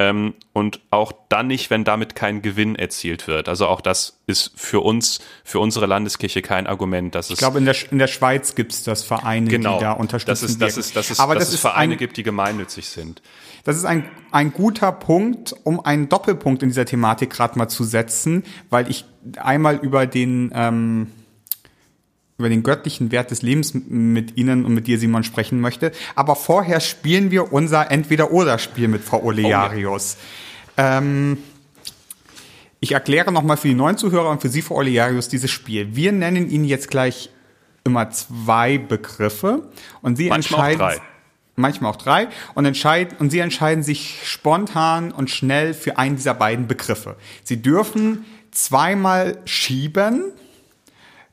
[0.00, 3.48] Ähm, und auch dann nicht, wenn damit kein Gewinn erzielt wird.
[3.48, 7.16] Also auch das ist für uns, für unsere Landeskirche kein Argument.
[7.16, 9.82] Dass es ich glaube, in der, in der Schweiz gibt es das Vereine, genau, die
[9.82, 10.30] da unterstützen.
[10.30, 12.88] Dass es, dass es, dass es, Aber dass das es Vereine ein, gibt, die gemeinnützig
[12.88, 13.22] sind.
[13.64, 17.82] Das ist ein, ein guter Punkt, um einen Doppelpunkt in dieser Thematik gerade mal zu
[17.82, 19.04] setzen, weil ich
[19.36, 21.08] einmal über den ähm,
[22.38, 25.90] über den göttlichen Wert des Lebens mit Ihnen und mit dir, Simon, sprechen möchte.
[26.14, 30.16] Aber vorher spielen wir unser Entweder-Oder-Spiel mit Frau Olearius.
[30.16, 30.98] Oh, ja.
[30.98, 31.38] ähm,
[32.78, 35.96] ich erkläre nochmal für die neuen Zuhörer und für Sie, Frau Olearius, dieses Spiel.
[35.96, 37.30] Wir nennen Ihnen jetzt gleich
[37.82, 39.68] immer zwei Begriffe
[40.00, 41.02] und Sie Manchmal entscheiden.
[41.56, 46.34] manchmal auch drei, und, entscheiden, und sie entscheiden sich spontan und schnell für einen dieser
[46.34, 47.16] beiden Begriffe.
[47.42, 50.32] Sie dürfen zweimal schieben,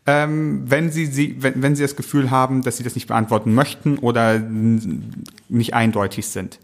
[0.05, 3.53] ähm, wenn, sie, sie, wenn, wenn sie das Gefühl haben, dass sie das nicht beantworten
[3.53, 6.59] möchten oder nicht eindeutig sind.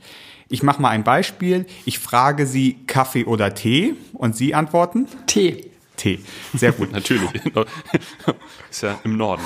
[0.49, 1.65] Ich mache mal ein Beispiel.
[1.85, 5.07] Ich frage Sie Kaffee oder Tee und Sie antworten?
[5.25, 5.71] Tee.
[5.95, 6.19] Tee.
[6.53, 6.91] Sehr gut.
[6.91, 7.29] Natürlich.
[8.69, 9.43] Ist ja im Norden.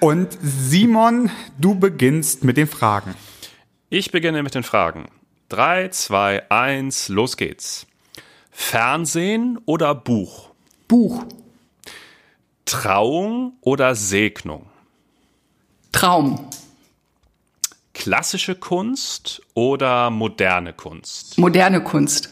[0.00, 3.14] Und Simon, du beginnst mit den Fragen.
[3.90, 5.06] Ich beginne mit den Fragen.
[5.48, 7.86] 3, 2, 1, los geht's.
[8.50, 10.50] Fernsehen oder Buch?
[10.86, 11.24] Buch.
[12.64, 14.66] Trauung oder Segnung?
[15.92, 16.48] Traum.
[17.92, 21.38] Klassische Kunst oder moderne Kunst?
[21.38, 22.30] Moderne Kunst.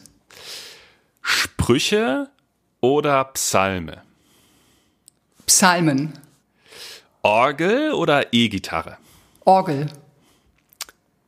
[1.21, 2.29] Sprüche
[2.81, 4.03] oder Psalme?
[5.47, 6.19] Psalmen.
[7.23, 8.99] Orgel oder E-Gitarre?
[9.45, 9.87] Orgel.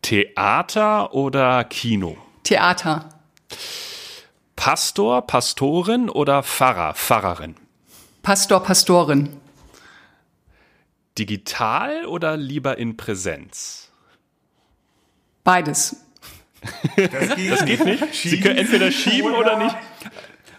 [0.02, 2.16] Theater oder Kino?
[2.42, 3.08] Theater.
[4.56, 7.56] Pastor, Pastorin oder Pfarrer, Pfarrerin?
[8.24, 9.28] Pastor, Pastorin.
[11.18, 13.90] Digital oder lieber in Präsenz?
[15.44, 15.96] Beides.
[16.96, 18.14] Das geht nicht.
[18.14, 19.76] Sie können entweder schieben oder nicht.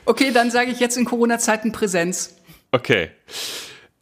[0.06, 2.36] Okay, dann sage ich jetzt in Corona-Zeiten Präsenz.
[2.72, 3.10] Okay.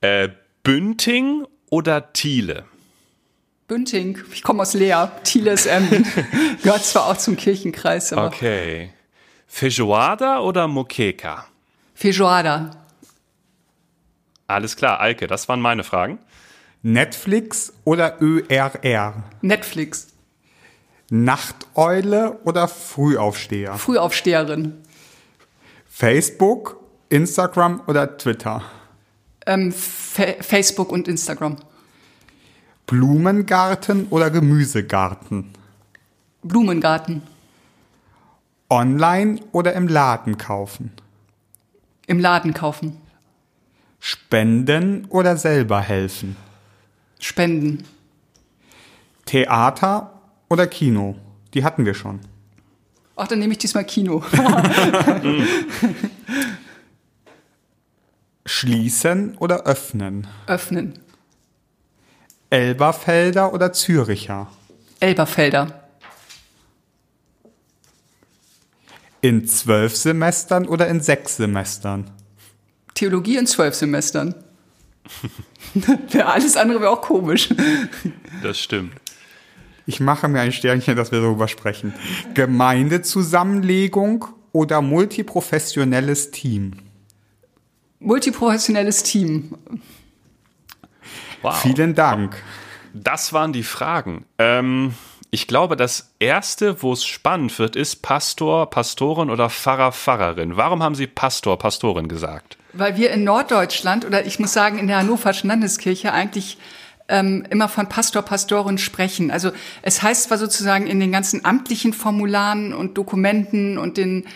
[0.01, 0.27] Äh,
[0.63, 2.65] Bünding oder Thiele?
[3.69, 4.19] Bünding.
[4.33, 5.07] Ich komme aus Lea.
[5.23, 6.05] Thiele ist Emden.
[6.63, 8.27] Gehört zwar auch zum Kirchenkreis, aber.
[8.27, 8.91] Okay.
[9.47, 11.47] Feijoada oder Mokeka?
[11.95, 12.82] Feijoada.
[14.53, 16.19] Alles klar, Alke, das waren meine Fragen.
[16.83, 19.23] Netflix oder ÖRR?
[19.41, 20.09] Netflix.
[21.09, 23.73] Nachteule oder Frühaufsteher?
[23.73, 24.81] Frühaufsteherin.
[25.89, 28.61] Facebook, Instagram oder Twitter?
[29.47, 31.57] Ähm, Fa Facebook und Instagram.
[32.85, 35.51] Blumengarten oder Gemüsegarten?
[36.43, 37.23] Blumengarten.
[38.69, 40.91] Online oder im Laden kaufen?
[42.05, 43.02] Im Laden kaufen.
[44.05, 46.35] Spenden oder selber helfen?
[47.19, 47.85] Spenden.
[49.25, 51.15] Theater oder Kino?
[51.53, 52.19] Die hatten wir schon.
[53.15, 54.21] Ach, dann nehme ich diesmal Kino.
[58.45, 60.27] Schließen oder öffnen?
[60.47, 60.99] Öffnen.
[62.49, 64.51] Elberfelder oder Züricher?
[64.99, 65.87] Elberfelder.
[69.21, 72.11] In zwölf Semestern oder in sechs Semestern?
[72.93, 74.35] Theologie in zwölf Semestern.
[76.23, 77.49] Alles andere wäre auch komisch.
[78.41, 78.93] Das stimmt.
[79.85, 81.93] Ich mache mir ein Sternchen, dass wir darüber sprechen.
[82.33, 86.73] Gemeindezusammenlegung oder multiprofessionelles Team?
[87.99, 89.57] Multiprofessionelles Team.
[91.41, 91.59] Wow.
[91.61, 92.41] Vielen Dank.
[92.93, 94.25] Das waren die Fragen.
[94.37, 94.93] Ähm,
[95.33, 100.57] ich glaube, das erste, wo es spannend wird, ist Pastor, Pastorin oder Pfarrer, Pfarrerin.
[100.57, 102.55] Warum haben Sie Pastor, Pastorin gesagt?
[102.73, 106.59] Weil wir in Norddeutschland oder ich muss sagen in der Hannoverschen Landeskirche eigentlich
[107.07, 109.31] ähm, immer von Pastor, Pastorin sprechen.
[109.31, 109.49] Also
[109.81, 114.27] es heißt zwar sozusagen in den ganzen amtlichen Formularen und Dokumenten und den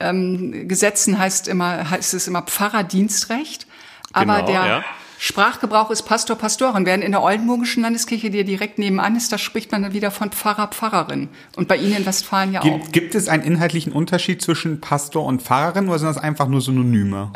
[0.00, 3.66] ähm, Gesetzen heißt immer heißt es immer Pfarrerdienstrecht,
[4.14, 4.84] aber Genau, der ja.
[5.18, 6.86] Sprachgebrauch ist Pastor, Pastorin.
[6.86, 10.10] Während in der Oldenburgischen Landeskirche, die ja direkt nebenan ist, da spricht man dann wieder
[10.10, 11.28] von Pfarrer, Pfarrerin.
[11.56, 12.64] Und bei Ihnen in Westfalen ja auch.
[12.64, 16.60] Gibt, gibt es einen inhaltlichen Unterschied zwischen Pastor und Pfarrerin oder sind das einfach nur
[16.60, 17.32] Synonyme?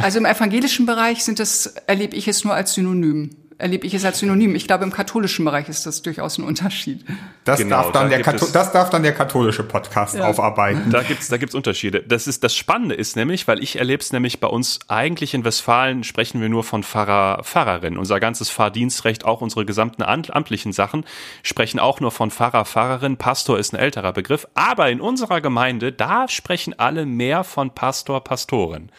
[0.00, 3.30] Also im evangelischen Bereich sind das, erlebe ich es nur als Synonym.
[3.60, 4.54] Erlebe ich es als Synonym.
[4.54, 7.04] Ich glaube, im katholischen Bereich ist das durchaus ein Unterschied.
[7.44, 10.26] Das, Genau, darf, dann da der das darf dann der katholische Podcast Ja.
[10.26, 10.90] aufarbeiten.
[10.90, 12.02] Da gibt's da gibt's Unterschiede.
[12.02, 15.44] Das ist das Spannende ist nämlich, weil ich erlebe es nämlich bei uns eigentlich in
[15.44, 17.98] Westfalen sprechen wir nur von Pfarrer, Pfarrerin.
[17.98, 21.04] Unser ganzes Fahrdienstrecht, auch unsere gesamten amt- amtlichen Sachen
[21.42, 23.16] sprechen auch nur von Pfarrer, Pfarrerin.
[23.18, 28.24] Pastor ist ein älterer Begriff, aber in unserer Gemeinde da sprechen alle mehr von Pastor,
[28.24, 28.90] Pastorin.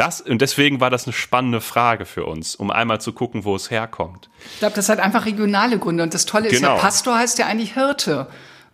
[0.00, 3.54] Das, und deswegen war das eine spannende Frage für uns, um einmal zu gucken, wo
[3.54, 4.30] es herkommt.
[4.54, 6.02] Ich glaube, das hat einfach regionale Gründe.
[6.02, 6.76] Und das Tolle ist Genau.
[6.76, 8.26] ja, Pastor heißt ja eigentlich Hirte.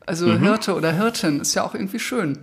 [0.06, 2.38] Also Hirte oder Hirtin ist ja auch irgendwie schön.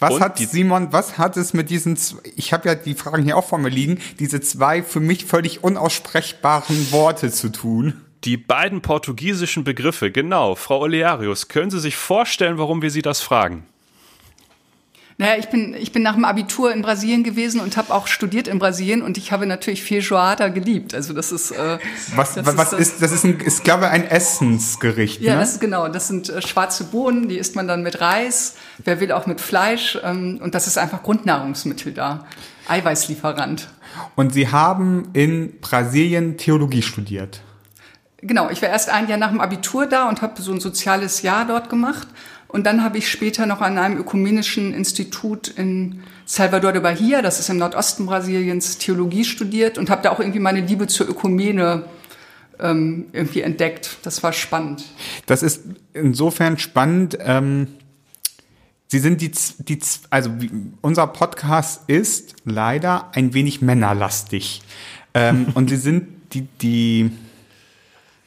[0.00, 1.96] Was Und hat die- Simon, was hat es mit diesen,
[2.36, 5.62] ich habe ja die Fragen hier auch vor mir liegen, diese zwei für mich völlig
[5.62, 8.00] unaussprechbaren Worte zu tun?
[8.24, 13.20] Die beiden portugiesischen Begriffe, genau, Frau Olearius, können Sie sich vorstellen, warum wir Sie das
[13.20, 13.64] fragen?
[15.20, 18.48] Naja, ich bin, ich bin nach dem Abitur in Brasilien gewesen und habe auch studiert
[18.48, 20.94] in Brasilien und ich habe natürlich Feijoada geliebt.
[20.94, 21.78] Also das ist äh,
[22.16, 25.40] Was, das was das- ist, das ist, ein, ist, glaube ich, ein Essensgericht, Ja, ne?
[25.40, 25.88] das ist genau.
[25.88, 28.54] Das sind äh, schwarze Bohnen, die isst man dann mit Reis.
[28.82, 29.98] Wer will auch mit Fleisch.
[30.02, 32.24] Ähm, und das ist einfach Grundnahrungsmittel da.
[32.68, 33.68] Eiweißlieferant.
[34.16, 37.42] Und Sie haben in Brasilien Theologie studiert.
[38.22, 41.22] Genau, ich war erst ein Jahr nach dem Abitur da und habe so ein soziales
[41.22, 42.08] Jahr dort gemacht.
[42.52, 47.38] Und dann habe ich später noch an einem ökumenischen Institut in Salvador de Bahia, das
[47.38, 51.84] ist im Nordosten Brasiliens, Theologie studiert und habe da auch irgendwie meine Liebe zur Ökumene
[52.58, 53.98] ähm, irgendwie entdeckt.
[54.02, 54.84] Das war spannend.
[55.26, 57.18] Das ist insofern spannend.
[57.20, 57.68] Ähm,
[58.88, 59.78] Sie sind die, die,
[60.10, 60.30] also
[60.80, 64.62] unser Podcast ist leider ein wenig männerlastig.
[65.14, 67.12] Ähm, und Sie sind die, die,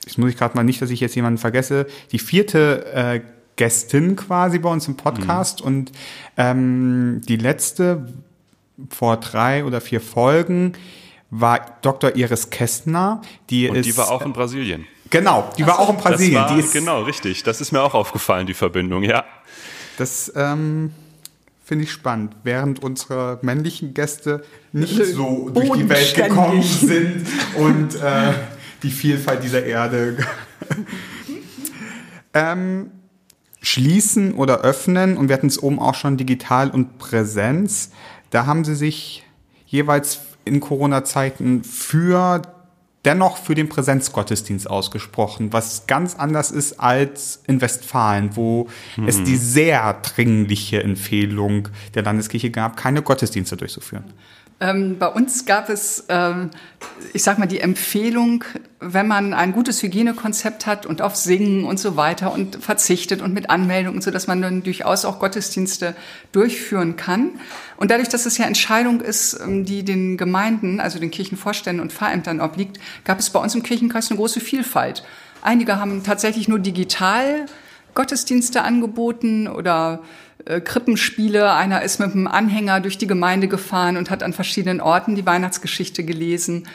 [0.06, 3.22] jetzt muss ich gerade mal nicht, dass ich jetzt jemanden vergesse, die vierte äh,
[3.56, 5.68] Gästin quasi bei uns im Podcast mhm.
[5.68, 5.92] und
[6.38, 8.08] ähm, die letzte
[8.90, 10.74] vor drei oder vier Folgen
[11.30, 12.16] war Dr.
[12.16, 13.86] Iris Kästner, die und ist.
[13.86, 14.86] Die war auch in Brasilien.
[15.10, 16.36] Genau, die war auch in Brasilien.
[16.36, 17.44] War, die ist, genau, richtig.
[17.44, 19.24] Das ist mir auch aufgefallen, die Verbindung, ja.
[19.98, 20.92] Das ähm,
[21.64, 22.36] finde ich spannend.
[22.44, 28.34] Während unsere männlichen Gäste nicht so durch die Welt gekommen sind und äh,
[28.82, 30.18] die Vielfalt dieser Erde.
[32.34, 32.92] ähm,
[33.64, 37.92] schließen oder öffnen, und wir hatten es oben auch schon digital und Präsenz,
[38.30, 39.24] da haben sie sich
[39.66, 42.42] jeweils in Corona-Zeiten für
[43.06, 49.08] dennoch für den Präsenzgottesdienst ausgesprochen, was ganz anders ist als in Westfalen, wo mhm.
[49.08, 54.14] es die sehr dringliche Empfehlung der Landeskirche gab, keine Gottesdienste durchzuführen.
[54.60, 56.52] Ähm, bei uns gab es, ähm,
[57.14, 58.44] ich sag mal, die Empfehlung,
[58.80, 63.34] wenn man ein gutes Hygienekonzept hat und auf Singen und so weiter und verzichtet und
[63.34, 65.96] mit Anmeldung und so, dass man dann durchaus auch Gottesdienste
[66.32, 67.32] durchführen kann.
[67.78, 71.92] Und dadurch, dass es ja Entscheidung ist, ähm, die den Gemeinden, also den Kirchenvorständen und
[71.92, 75.04] Pfarrämtern obliegt, gab es bei uns im Kirchenkreis eine große Vielfalt.
[75.42, 77.48] Einige haben tatsächlich nur digital
[77.96, 80.02] Gottesdienste angeboten oder
[80.46, 81.52] äh, Krippenspiele.
[81.54, 85.26] Einer ist mit einem Anhänger durch die Gemeinde gefahren und hat an verschiedenen Orten die
[85.26, 86.68] Weihnachtsgeschichte gelesen.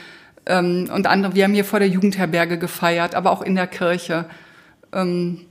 [0.47, 4.25] Ähm, und andere, wir haben hier vor der Jugendherberge gefeiert, aber auch in der Kirche.
[4.93, 5.43] Ähm,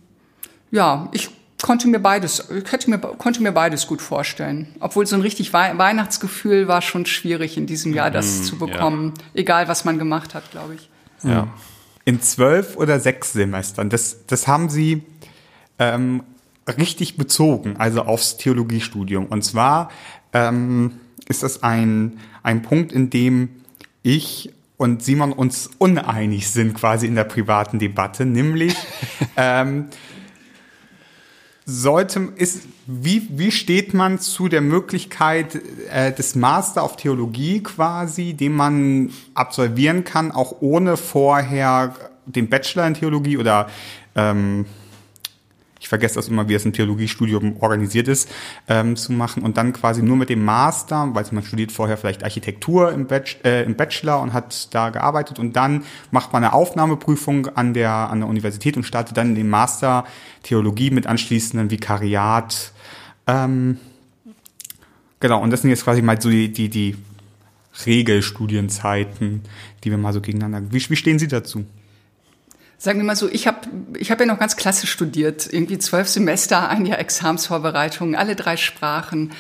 [0.72, 1.30] ja, ich
[1.62, 4.68] konnte mir beides, ich hätte mir, konnte mir beides gut vorstellen.
[4.80, 9.14] Obwohl so ein richtig Weihnachtsgefühl war schon schwierig in diesem Jahr, das mhm, zu bekommen.
[9.18, 9.42] Ja.
[9.42, 10.90] Egal, was man gemacht hat, glaube ich.
[11.24, 11.48] Ja.
[12.06, 15.04] In zwölf oder sechs Semestern, das, das haben Sie
[15.80, 16.24] ähm,
[16.68, 19.26] richtig bezogen, also aufs Theologiestudium.
[19.26, 19.90] Und zwar
[20.34, 20.94] ähm,
[21.28, 23.50] ist das ein, ein Punkt, in dem
[24.04, 28.76] ich und Simon uns uneinig sind quasi in der privaten Debatte, nämlich
[29.36, 29.86] ähm,
[31.66, 35.60] sollte ist wie wie steht man zu der Möglichkeit
[35.92, 41.94] äh, des Master of Theologie quasi, den man absolvieren kann, auch ohne vorher
[42.26, 43.68] den Bachelor in Theologie oder
[44.16, 44.66] ähm,
[45.88, 48.30] ich vergesse das immer, wie es im Theologiestudium organisiert ist,
[48.68, 52.26] ähm, zu machen und dann quasi nur mit dem Master, weil man studiert vorher vielleicht
[52.26, 56.52] Architektur im, Bach, äh, im Bachelor und hat da gearbeitet und dann macht man eine
[56.52, 60.04] Aufnahmeprüfung an der, an der Universität und startet dann den Master
[60.44, 62.74] Theologie mit anschließendem Vikariat.
[63.26, 63.78] Ähm,
[65.22, 66.98] genau, und das sind jetzt quasi mal so die, die, die
[67.86, 69.42] Regelstudienzeiten,
[69.86, 70.70] die wir mal so gegeneinander.
[70.70, 71.66] Wie, wie stehen Sie dazu?
[72.80, 76.08] Sagen wir mal so, ich habe ich hab ja noch ganz klassisch studiert, irgendwie zwölf
[76.08, 79.32] Semester, ein Jahr Examsvorbereitung, alle drei Sprachen.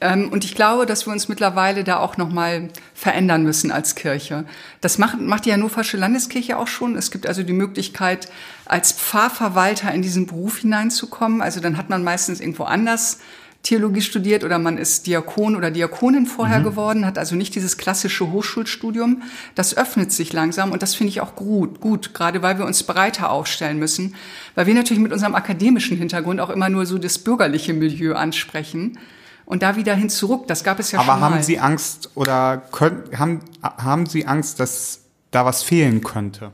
[0.00, 3.96] Ähm, und ich glaube, dass wir uns mittlerweile da auch noch mal verändern müssen als
[3.96, 4.44] Kirche.
[4.80, 6.94] Das macht, macht die Hannoversche Landeskirche auch schon.
[6.94, 8.28] Es gibt also die Möglichkeit,
[8.64, 11.42] als Pfarrverwalter in diesen Beruf hineinzukommen.
[11.42, 13.18] Also dann hat man meistens irgendwo anders
[13.64, 16.64] Theologie studiert oder man ist Diakon oder Diakonin vorher mhm.
[16.64, 19.22] geworden, hat also nicht dieses klassische Hochschulstudium.
[19.54, 22.82] Das öffnet sich langsam und das finde ich auch gut, gut, gerade weil wir uns
[22.82, 24.14] breiter aufstellen müssen,
[24.54, 28.98] weil wir natürlich mit unserem akademischen Hintergrund auch immer nur so das bürgerliche Milieu ansprechen.
[29.46, 31.26] Und da wieder hin zurück, das gab es ja Aber schon mal.
[31.26, 35.00] Aber haben Sie Angst oder können, haben, haben Sie Angst, dass
[35.30, 36.52] da was fehlen könnte?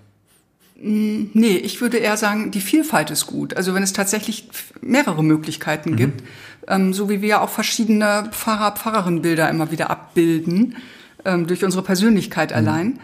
[0.81, 3.55] Mm, nee, ich würde eher sagen, die Vielfalt ist gut.
[3.55, 4.49] Also wenn es tatsächlich
[4.81, 5.97] mehrere Möglichkeiten mhm.
[5.97, 6.23] gibt,
[6.67, 10.77] ähm, so wie wir ja auch verschiedene Pfarrer, Pfarrerinnenbilder immer wieder abbilden,
[11.25, 12.57] ähm, durch unsere Persönlichkeit mhm.
[12.57, 13.01] allein.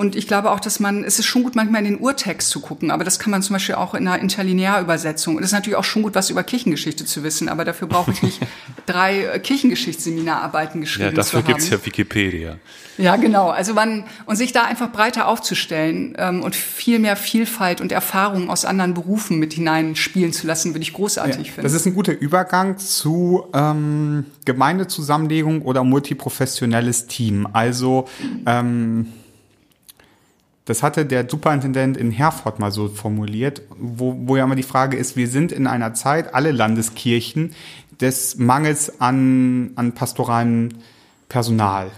[0.00, 2.60] Und ich glaube auch, dass man, es ist schon gut, manchmal in den Urtext zu
[2.60, 5.36] gucken, aber das kann man zum Beispiel auch in einer Interlinearübersetzung.
[5.36, 8.10] Und es ist natürlich auch schon gut, was über Kirchengeschichte zu wissen, aber dafür brauche
[8.10, 8.40] ich nicht
[8.86, 12.56] drei äh, Kirchengeschichtsseminararbeiten geschrieben ja, dafür gibt's ja Wikipedia.
[12.96, 13.50] Ja, genau.
[13.50, 18.48] Also man, und sich da einfach breiter aufzustellen ähm, und viel mehr Vielfalt und Erfahrungen
[18.48, 21.62] aus anderen Berufen mit hineinspielen zu lassen, würde ich großartig ja, finden.
[21.62, 27.46] Das ist ein guter Übergang zu ähm, Gemeindezusammenlegung oder multiprofessionelles Team.
[27.52, 28.08] Also
[28.46, 29.08] ähm,
[30.70, 34.96] das hatte der Superintendent in Herford mal so formuliert, wo, wo ja immer die Frage
[34.96, 37.54] ist, wir sind in einer Zeit, alle Landeskirchen,
[38.00, 40.68] des Mangels an, an pastoralem
[41.28, 41.90] Personal.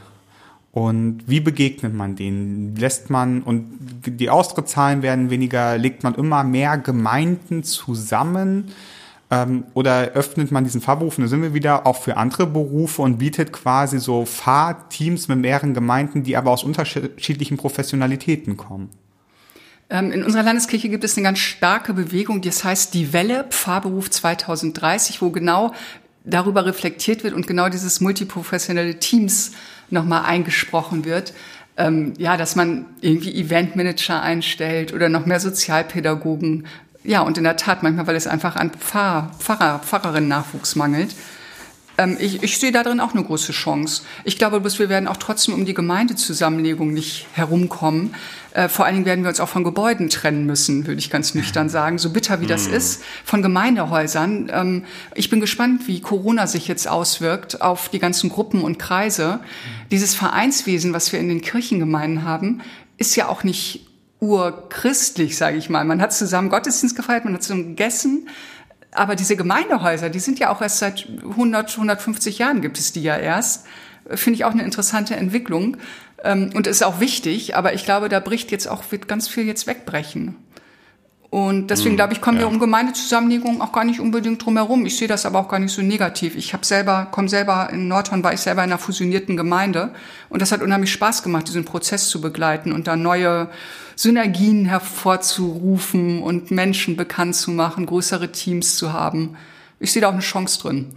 [0.73, 2.75] Und wie begegnet man denen?
[2.75, 8.73] Lässt man, und die Austrittszahlen werden weniger, legt man immer mehr Gemeinden zusammen?
[9.33, 13.17] Ähm, oder öffnet man diesen Fahrberuf, da sind wir wieder, auch für andere Berufe und
[13.17, 18.91] bietet quasi so Fahrteams mit mehreren Gemeinden, die aber aus unterschiedlichen Professionalitäten kommen?
[19.89, 24.11] Ähm, in unserer Landeskirche gibt es eine ganz starke Bewegung, das heißt die Welle Pfarrberuf
[24.11, 25.73] 2030, wo genau
[26.25, 29.53] darüber reflektiert wird und genau dieses multiprofessionelle Teams
[29.89, 31.33] nochmal eingesprochen wird.
[31.79, 36.67] Ähm, ja, dass man irgendwie Eventmanager einstellt oder noch mehr Sozialpädagogen.
[37.05, 41.15] Ja, und in der Tat manchmal, weil es einfach an Pfarrer, Pfarrer, Pfarrerinnen-Nachwuchs mangelt.
[41.99, 44.03] Ähm, ich, ich sehe darin auch eine große Chance.
[44.25, 48.15] Ich glaube, bloß wir werden auch trotzdem um die Gemeindezusammenlegung nicht herumkommen.
[48.53, 51.35] Äh, vor allen Dingen werden wir uns auch von Gebäuden trennen müssen, würde ich ganz
[51.35, 51.99] nüchtern sagen.
[51.99, 52.75] So bitter wie das mm.
[52.75, 54.51] ist, von Gemeindehäusern.
[54.53, 54.85] Ähm,
[55.15, 59.41] ich bin gespannt, wie Corona sich jetzt auswirkt auf die ganzen Gruppen und Kreise.
[59.91, 62.63] Dieses Vereinswesen, was wir in den Kirchengemeinden haben,
[62.97, 63.87] ist ja auch nicht
[64.23, 65.85] urchristlich, sage ich mal.
[65.85, 68.29] Man hat zusammen Gottesdienst gefeiert, man hat zusammen gegessen.
[68.93, 73.03] Aber diese Gemeindehäuser, die sind ja auch erst seit 100, 150 Jahren gibt es die
[73.03, 73.67] ja erst.
[74.07, 75.77] Finde ich auch eine interessante Entwicklung.
[76.23, 79.45] Ähm, und ist auch wichtig, aber ich glaube, da bricht jetzt auch, wird ganz viel
[79.45, 80.37] jetzt wegbrechen.
[81.33, 82.43] Und deswegen, mm, glaube ich, kommen ja.
[82.43, 84.85] wir um Gemeindezusammenlegung auch gar nicht unbedingt drum herum.
[84.85, 86.37] Ich sehe das aber auch gar nicht so negativ.
[86.37, 89.95] Ich habe selber, komme selber in Nordhorn, war ich selber in einer fusionierten Gemeinde.
[90.29, 93.49] Und das hat unheimlich Spaß gemacht, diesen Prozess zu begleiten und da neue
[93.97, 99.35] Synergien hervorzurufen und Menschen bekannt zu machen, größere Teams zu haben.
[99.81, 100.89] Ich sehe da auch eine Chance drin.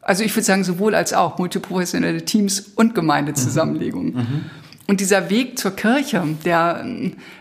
[0.00, 4.14] Also ich würde sagen, sowohl als auch multiprofessionelle Teams und Gemeindezusammenlegung.
[4.14, 4.18] Mhm.
[4.18, 4.50] Mhm.
[4.86, 6.84] Und dieser Weg zur Kirche, der,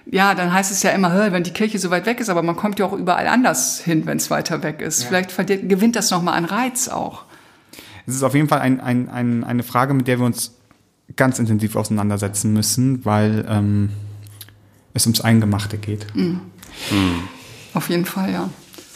[0.05, 2.55] ja, dann heißt es ja immer, wenn die Kirche so weit weg ist, aber man
[2.55, 5.03] kommt ja auch überall anders hin, wenn es weiter weg ist.
[5.03, 5.07] Ja.
[5.09, 7.23] Vielleicht gewinnt das nochmal an Reiz auch.
[8.05, 10.53] Es ist auf jeden Fall ein, ein, ein, eine Frage, mit der wir uns
[11.17, 13.89] ganz intensiv auseinandersetzen müssen, weil ähm,
[14.93, 16.07] es ums Eingemachte geht.
[16.15, 16.41] Mhm.
[16.91, 17.23] Mhm.
[17.73, 18.49] Auf jeden Fall, ja.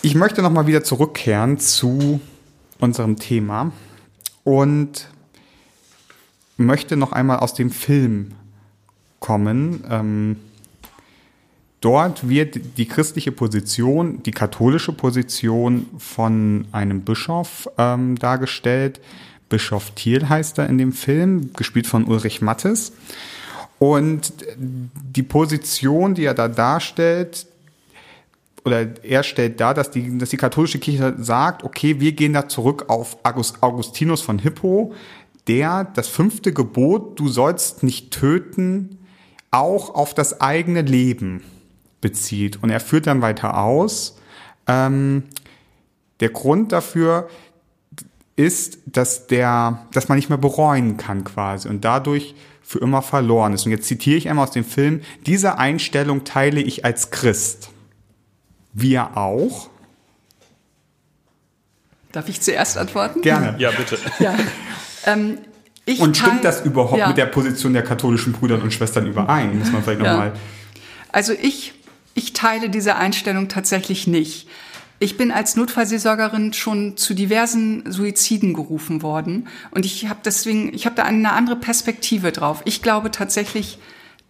[0.03, 2.21] Ich möchte nochmal wieder zurückkehren zu
[2.79, 3.71] unserem Thema
[4.43, 5.09] und
[6.57, 8.31] möchte noch einmal aus dem Film
[9.19, 9.83] kommen.
[9.89, 10.37] Ähm,
[11.81, 18.99] dort wird die christliche Position, die katholische Position von einem Bischof ähm, dargestellt.
[19.49, 22.93] Bischof Thiel heißt er in dem Film, gespielt von Ulrich Mattes.
[23.79, 27.45] Und die Position, die er da darstellt,
[28.65, 32.49] oder er stellt dar, dass die, dass die katholische Kirche sagt, okay, wir gehen da
[32.49, 34.93] zurück auf Augustinus von Hippo,
[35.47, 38.99] der das fünfte Gebot, du sollst nicht töten,
[39.51, 41.43] auch auf das eigene Leben
[42.01, 42.61] bezieht.
[42.61, 44.17] Und er führt dann weiter aus.
[44.67, 45.23] Ähm,
[46.19, 47.29] der Grund dafür
[48.35, 53.53] ist, dass der, dass man nicht mehr bereuen kann quasi und dadurch für immer verloren
[53.53, 53.65] ist.
[53.65, 57.69] Und jetzt zitiere ich einmal aus dem Film, diese Einstellung teile ich als Christ.
[58.73, 59.69] Wir auch.
[62.11, 63.21] Darf ich zuerst antworten?
[63.21, 63.55] Gerne.
[63.57, 63.97] Ja, bitte.
[64.19, 64.37] Ja.
[65.07, 65.37] Ähm,
[65.99, 67.07] und stimmt das überhaupt ja.
[67.07, 69.57] mit der Position der katholischen Brüder und Schwestern überein?
[69.57, 70.11] Muss man vielleicht ja.
[70.11, 70.33] nochmal.
[71.13, 71.73] Also ich,
[72.13, 74.49] ich teile diese Einstellung tatsächlich nicht.
[74.99, 80.85] Ich bin als Notfallseelsorgerin schon zu diversen Suiziden gerufen worden und ich habe deswegen, ich
[80.85, 82.63] habe da eine andere Perspektive drauf.
[82.65, 83.77] Ich glaube tatsächlich,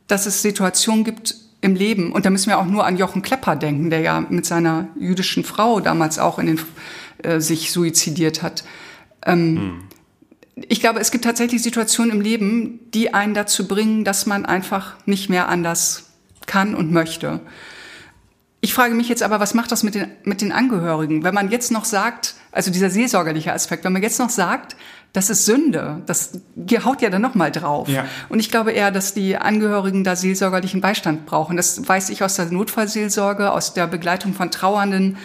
[0.07, 3.55] dass es Situationen gibt im Leben und da müssen wir auch nur an Jochen Klepper
[3.55, 6.59] denken, der ja mit seiner jüdischen Frau damals auch in den,
[7.23, 8.63] äh, sich suizidiert hat.
[9.25, 9.83] Ähm, hm
[10.67, 14.95] ich glaube, es gibt tatsächlich Situationen im Leben, die einen dazu bringen, dass man einfach
[15.05, 16.11] nicht mehr anders
[16.45, 17.41] kann und möchte.
[18.59, 21.23] Ich frage mich jetzt aber, was macht das mit den, mit den Angehörigen?
[21.23, 24.75] Wenn man jetzt noch sagt, also dieser seelsorgerliche Aspekt, wenn man jetzt noch sagt,
[25.13, 26.41] das ist Sünde, das
[26.83, 27.87] haut ja dann nochmal drauf.
[27.87, 28.05] Ja.
[28.29, 31.55] Und ich glaube eher, dass die Angehörigen da seelsorgerlichen Beistand brauchen.
[31.55, 35.17] Das weiß ich aus der Notfallseelsorge, aus der Begleitung von Trauernden,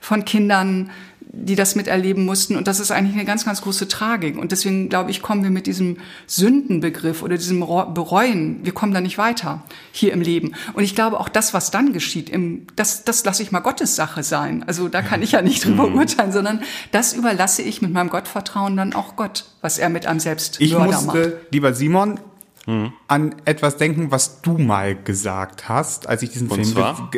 [0.00, 0.90] von Kindern,
[1.32, 2.56] die das miterleben mussten.
[2.56, 4.36] Und das ist eigentlich eine ganz, ganz große Tragik.
[4.36, 9.00] Und deswegen, glaube ich, kommen wir mit diesem Sündenbegriff oder diesem Bereuen, wir kommen da
[9.00, 9.62] nicht weiter
[9.92, 10.54] hier im Leben.
[10.72, 13.94] Und ich glaube, auch das, was dann geschieht, im, das, das lasse ich mal Gottes
[13.94, 14.64] Sache sein.
[14.66, 15.98] Also da kann ich ja nicht drüber mhm.
[15.98, 20.20] urteilen, sondern das überlasse ich mit meinem Gottvertrauen dann auch Gott, was er mit einem
[20.20, 21.52] selbst Ich musste, macht.
[21.52, 22.18] lieber Simon,
[22.66, 22.92] mhm.
[23.06, 26.68] an etwas denken, was du mal gesagt hast, als ich diesen und Film...
[26.68, 27.10] Zwar?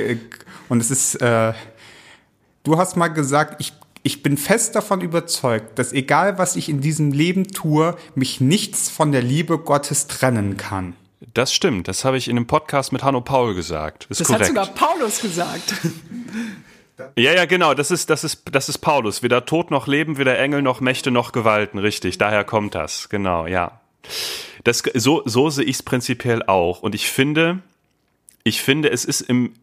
[0.69, 1.15] Und es ist...
[1.15, 1.55] Äh,
[2.65, 3.73] Du hast mal gesagt, ich
[4.03, 8.91] ich bin fest davon überzeugt, dass egal was ich in diesem Leben tue, mich nichts
[8.91, 10.95] von der Liebe Gottes trennen kann.
[11.35, 14.07] Das stimmt, das habe ich in einem Podcast mit Hanno Paul gesagt.
[14.11, 14.43] Ist das korrekt.
[14.43, 15.75] hat sogar Paulus gesagt.
[17.17, 19.23] Ja, ja, genau, das ist, das ist, das ist Paulus.
[19.23, 22.19] Weder Tod noch Leben, weder Engel noch Mächte noch Gewalten, richtig.
[22.19, 23.81] Daher kommt das, genau, ja.
[24.65, 26.83] Das, so, so sehe ich es prinzipiell auch.
[26.83, 27.61] Und ich finde,
[28.45, 29.55] ich finde, es ist im,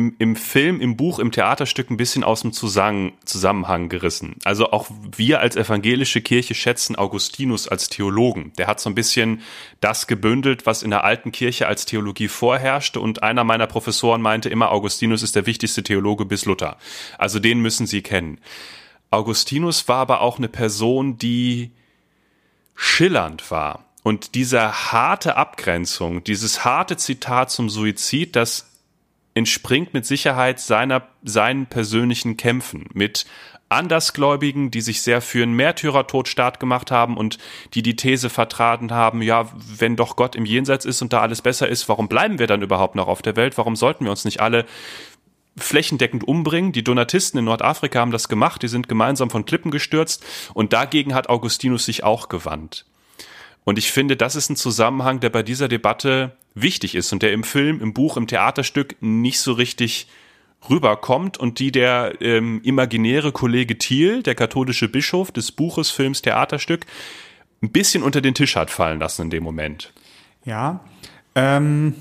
[0.00, 4.36] im, im Film, im Buch, im Theaterstück ein bisschen aus dem Zusammen, Zusammenhang gerissen.
[4.44, 8.52] Also auch wir als evangelische Kirche schätzen Augustinus als Theologen.
[8.56, 9.42] Der hat so ein bisschen
[9.80, 12.98] das gebündelt, was in der alten Kirche als Theologie vorherrschte.
[12.98, 16.78] Und einer meiner Professoren meinte immer, Augustinus ist der wichtigste Theologe bis Luther.
[17.18, 18.38] Also den müssen Sie kennen.
[19.10, 21.72] Augustinus war aber auch eine Person, die
[22.74, 23.84] schillernd war.
[24.02, 28.69] Und diese harte Abgrenzung, dieses harte Zitat zum Suizid, das
[29.34, 33.26] entspringt mit Sicherheit seiner, seinen persönlichen Kämpfen mit
[33.70, 37.38] Andersgläubigen, die sich sehr für einen Märtyrertod stark gemacht haben und
[37.72, 41.40] die die These vertraten haben, ja, wenn doch Gott im Jenseits ist und da alles
[41.40, 43.56] besser ist, warum bleiben wir dann überhaupt noch auf der Welt?
[43.56, 44.66] Warum sollten wir uns nicht alle
[45.56, 46.72] flächendeckend umbringen?
[46.72, 51.14] Die Donatisten in Nordafrika haben das gemacht, die sind gemeinsam von Klippen gestürzt und dagegen
[51.14, 52.86] hat Augustinus sich auch gewandt.
[53.70, 57.32] Und ich finde, das ist ein Zusammenhang, der bei dieser Debatte wichtig ist und der
[57.32, 60.08] im Film, im Buch, im Theaterstück nicht so richtig
[60.68, 66.84] rüberkommt und die der ähm, imaginäre Kollege Thiel, der katholische Bischof des Buches, Films, Theaterstück,
[67.62, 69.92] ein bisschen unter den Tisch hat fallen lassen in dem Moment.
[70.44, 70.80] Ja.
[71.36, 71.94] Ähm,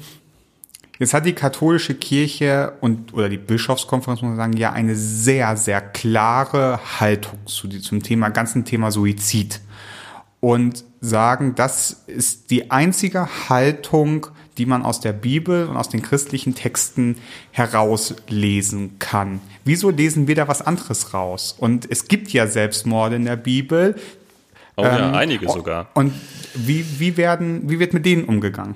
[0.98, 5.56] jetzt hat die katholische Kirche und oder die Bischofskonferenz, muss man sagen, ja eine sehr,
[5.56, 9.62] sehr klare Haltung zu, zum Thema, ganzen Thema Suizid.
[10.42, 14.28] Und sagen, das ist die einzige Haltung,
[14.58, 17.16] die man aus der Bibel und aus den christlichen Texten
[17.52, 19.40] herauslesen kann.
[19.64, 21.56] Wieso lesen wir da was anderes raus?
[21.58, 23.96] Und es gibt ja Selbstmorde in der Bibel.
[24.76, 25.88] Oh ja, ähm, einige sogar.
[25.94, 26.14] Und
[26.54, 28.76] wie, wie, werden, wie wird mit denen umgegangen?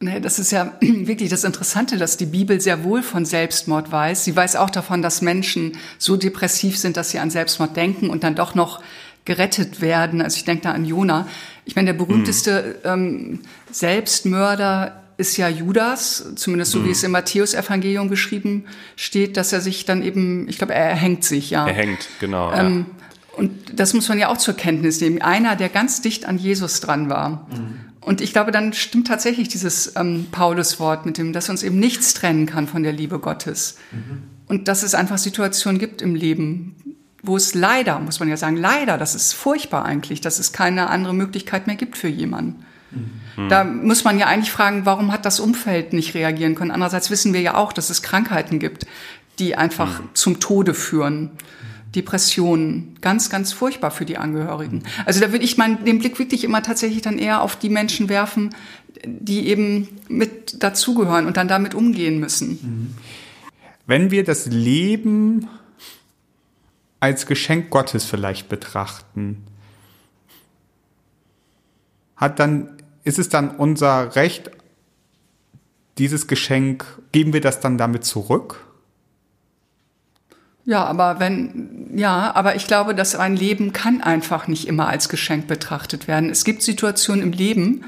[0.00, 4.24] Das ist ja wirklich das Interessante, dass die Bibel sehr wohl von Selbstmord weiß.
[4.24, 8.24] Sie weiß auch davon, dass Menschen so depressiv sind, dass sie an Selbstmord denken und
[8.24, 8.80] dann doch noch
[9.24, 10.20] gerettet werden.
[10.20, 11.26] Also ich denke da an Jona.
[11.64, 18.08] Ich meine, der berühmteste ähm, Selbstmörder ist ja Judas, zumindest so wie es im Matthäus-Evangelium
[18.08, 18.64] geschrieben
[18.96, 21.66] steht, dass er sich dann eben, ich glaube, er erhängt sich, ja.
[21.66, 22.52] Er hängt, genau.
[22.52, 23.38] Ähm, ja.
[23.38, 25.22] Und das muss man ja auch zur Kenntnis nehmen.
[25.22, 27.48] Einer, der ganz dicht an Jesus dran war.
[27.50, 27.80] Mhm.
[28.00, 32.14] Und ich glaube, dann stimmt tatsächlich dieses ähm, Paulus-Wort mit dem, dass uns eben nichts
[32.14, 33.76] trennen kann von der Liebe Gottes.
[33.92, 34.22] Mhm.
[34.46, 36.76] Und dass es einfach Situationen gibt im Leben,
[37.24, 40.90] wo es leider, muss man ja sagen, leider, das ist furchtbar eigentlich, dass es keine
[40.90, 42.64] andere Möglichkeit mehr gibt für jemanden.
[43.36, 43.48] Mhm.
[43.48, 46.70] Da muss man ja eigentlich fragen, warum hat das Umfeld nicht reagieren können?
[46.70, 48.86] Andererseits wissen wir ja auch, dass es Krankheiten gibt,
[49.38, 50.08] die einfach mhm.
[50.14, 51.30] zum Tode führen.
[51.94, 54.82] Depressionen, ganz, ganz furchtbar für die Angehörigen.
[55.06, 58.08] Also da würde ich meinen, den Blick wirklich immer tatsächlich dann eher auf die Menschen
[58.08, 58.50] werfen,
[59.06, 62.50] die eben mit dazugehören und dann damit umgehen müssen.
[62.50, 62.94] Mhm.
[63.86, 65.46] Wenn wir das Leben
[67.04, 69.44] als Geschenk Gottes vielleicht betrachten,
[72.16, 74.50] hat dann, ist es dann unser Recht,
[75.98, 78.64] dieses Geschenk, geben wir das dann damit zurück?
[80.64, 85.10] Ja, aber wenn, ja, aber ich glaube, dass ein Leben kann einfach nicht immer als
[85.10, 86.30] Geschenk betrachtet werden.
[86.30, 87.84] Es gibt Situationen im Leben,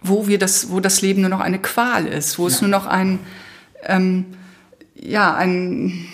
[0.00, 2.54] wo wir das, wo das Leben nur noch eine Qual ist, wo ja.
[2.54, 3.18] es nur noch ein,
[3.82, 4.26] ähm,
[4.94, 6.06] ja, ein,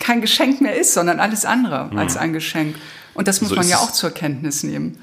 [0.00, 1.98] kein Geschenk mehr ist, sondern alles andere mhm.
[1.98, 2.76] als ein Geschenk.
[3.14, 4.98] Und das muss so man ja auch zur Kenntnis nehmen.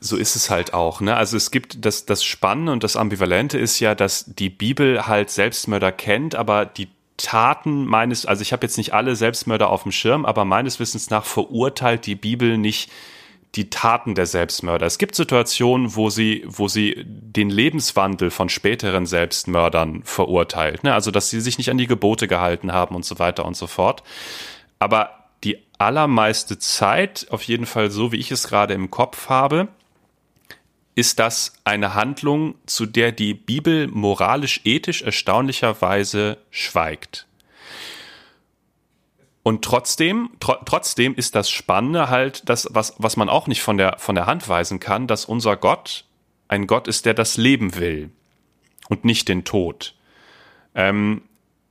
[0.00, 1.00] So ist es halt auch.
[1.00, 1.16] Ne?
[1.16, 5.30] Also es gibt das, das Spannende und das Ambivalente ist ja, dass die Bibel halt
[5.30, 9.92] Selbstmörder kennt, aber die Taten meines, also ich habe jetzt nicht alle Selbstmörder auf dem
[9.92, 12.90] Schirm, aber meines Wissens nach verurteilt die Bibel nicht
[13.54, 14.86] die Taten der Selbstmörder.
[14.86, 20.84] Es gibt Situationen, wo sie, wo sie den Lebenswandel von späteren Selbstmördern verurteilt.
[20.84, 20.92] Ne?
[20.92, 23.66] Also, dass sie sich nicht an die Gebote gehalten haben und so weiter und so
[23.66, 24.02] fort.
[24.78, 25.10] Aber
[25.44, 29.68] die allermeiste Zeit, auf jeden Fall so, wie ich es gerade im Kopf habe,
[30.94, 37.26] ist das eine Handlung, zu der die Bibel moralisch-ethisch erstaunlicherweise schweigt.
[39.46, 43.76] Und trotzdem, tr trotzdem ist das Spannende halt, das, was, was man auch nicht von
[43.76, 46.04] der, von der Hand weisen kann, dass unser Gott
[46.48, 48.10] ein Gott ist, der das Leben will
[48.88, 49.94] und nicht den Tod.
[50.74, 51.22] Ähm,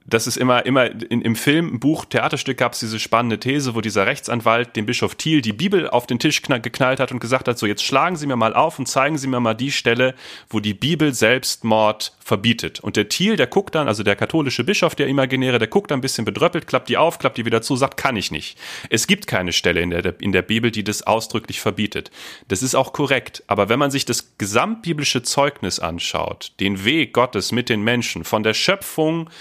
[0.07, 3.81] das ist immer, immer in, im Film, Buch, Theaterstück gab es diese spannende These, wo
[3.81, 7.57] dieser Rechtsanwalt dem Bischof Thiel die Bibel auf den Tisch geknallt hat und gesagt hat,
[7.57, 10.13] so jetzt schlagen Sie mir mal auf und zeigen Sie mir mal die Stelle,
[10.47, 12.79] wo die Bibel Selbstmord verbietet.
[12.81, 15.99] Und der Thiel, der guckt dann, also der katholische Bischof, der Imaginäre, der guckt dann
[15.99, 18.59] ein bisschen bedröppelt, klappt die auf, klappt die wieder zu, sagt, kann ich nicht.
[18.91, 22.11] Es gibt keine Stelle in der, in der Bibel, die das ausdrücklich verbietet.
[22.47, 23.43] Das ist auch korrekt.
[23.47, 28.43] Aber wenn man sich das gesamtbiblische Zeugnis anschaut, den Weg Gottes mit den Menschen, von
[28.43, 29.31] der Schöpfung,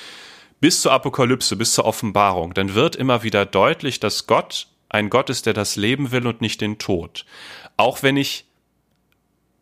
[0.61, 5.29] bis zur Apokalypse, bis zur Offenbarung, dann wird immer wieder deutlich, dass Gott ein Gott
[5.31, 7.27] ist, der das Leben will und nicht den Tod.
[7.77, 8.47] Auch wenn ich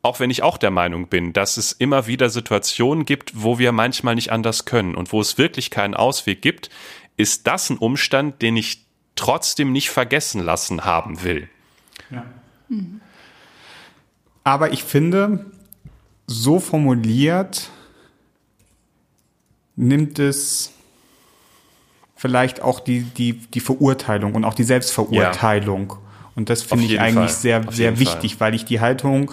[0.05, 3.71] auch wenn ich auch der Meinung bin, dass es immer wieder Situationen gibt, wo wir
[3.71, 6.71] manchmal nicht anders können und wo es wirklich keinen Ausweg gibt,
[7.17, 8.85] ist das ein Umstand, den ich
[9.15, 11.49] trotzdem nicht vergessen lassen haben will.
[12.11, 12.25] Ja.
[12.69, 13.01] Mhm.
[14.43, 15.47] Aber ich finde,
[16.27, 17.71] so formuliert
[19.77, 20.73] nimmt es
[22.23, 25.91] vielleicht auch die, die, die Verurteilung und auch die Selbstverurteilung.
[25.91, 25.99] Ja.
[26.37, 27.41] Und das finde ich eigentlich Fall.
[27.41, 28.47] sehr, Auf sehr wichtig, Fall.
[28.47, 29.33] weil ich die Haltung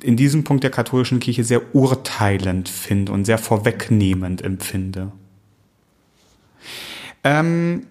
[0.00, 5.12] in diesem Punkt der katholischen Kirche sehr urteilend finde und sehr vorwegnehmend empfinde.
[7.22, 7.86] Ähm,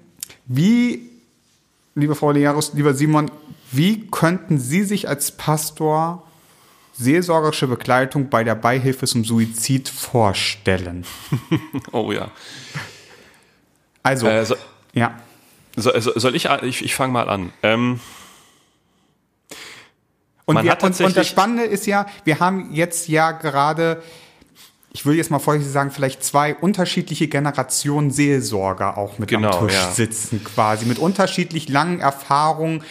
[0.48, 1.08] wie,
[1.94, 3.30] liebe Frau Learus, lieber Simon,
[3.72, 6.26] wie könnten Sie sich als Pastor
[6.94, 11.06] seelsorgerische Begleitung bei der Beihilfe zum Suizid vorstellen?
[11.92, 12.32] oh ja.
[14.10, 14.56] Also, äh, so,
[14.94, 15.14] ja.
[15.76, 17.54] So, soll ich, ich, ich fange mal an.
[17.64, 18.00] Ähm,
[20.46, 24.02] und, wir, und, und das Spannende ist ja, wir haben jetzt ja gerade,
[24.92, 29.68] ich will jetzt mal vorsichtig sagen, vielleicht zwei unterschiedliche Generationen Seelsorger auch mit genau, am
[29.68, 29.92] Tisch ja.
[29.92, 32.84] sitzen, quasi, mit unterschiedlich langen Erfahrungen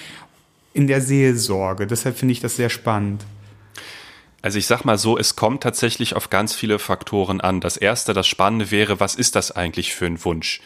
[0.72, 1.88] in der Seelsorge.
[1.88, 3.24] Deshalb finde ich das sehr spannend.
[4.40, 7.60] Also ich sag mal so, es kommt tatsächlich auf ganz viele Faktoren an.
[7.60, 10.60] Das erste, das Spannende wäre, was ist das eigentlich für ein Wunsch?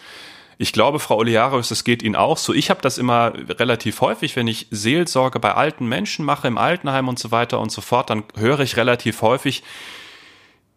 [0.59, 2.53] Ich glaube, Frau Oliarius, es geht Ihnen auch so.
[2.53, 7.09] Ich habe das immer relativ häufig, wenn ich Seelsorge bei alten Menschen mache, im Altenheim
[7.09, 9.63] und so weiter und so fort, dann höre ich relativ häufig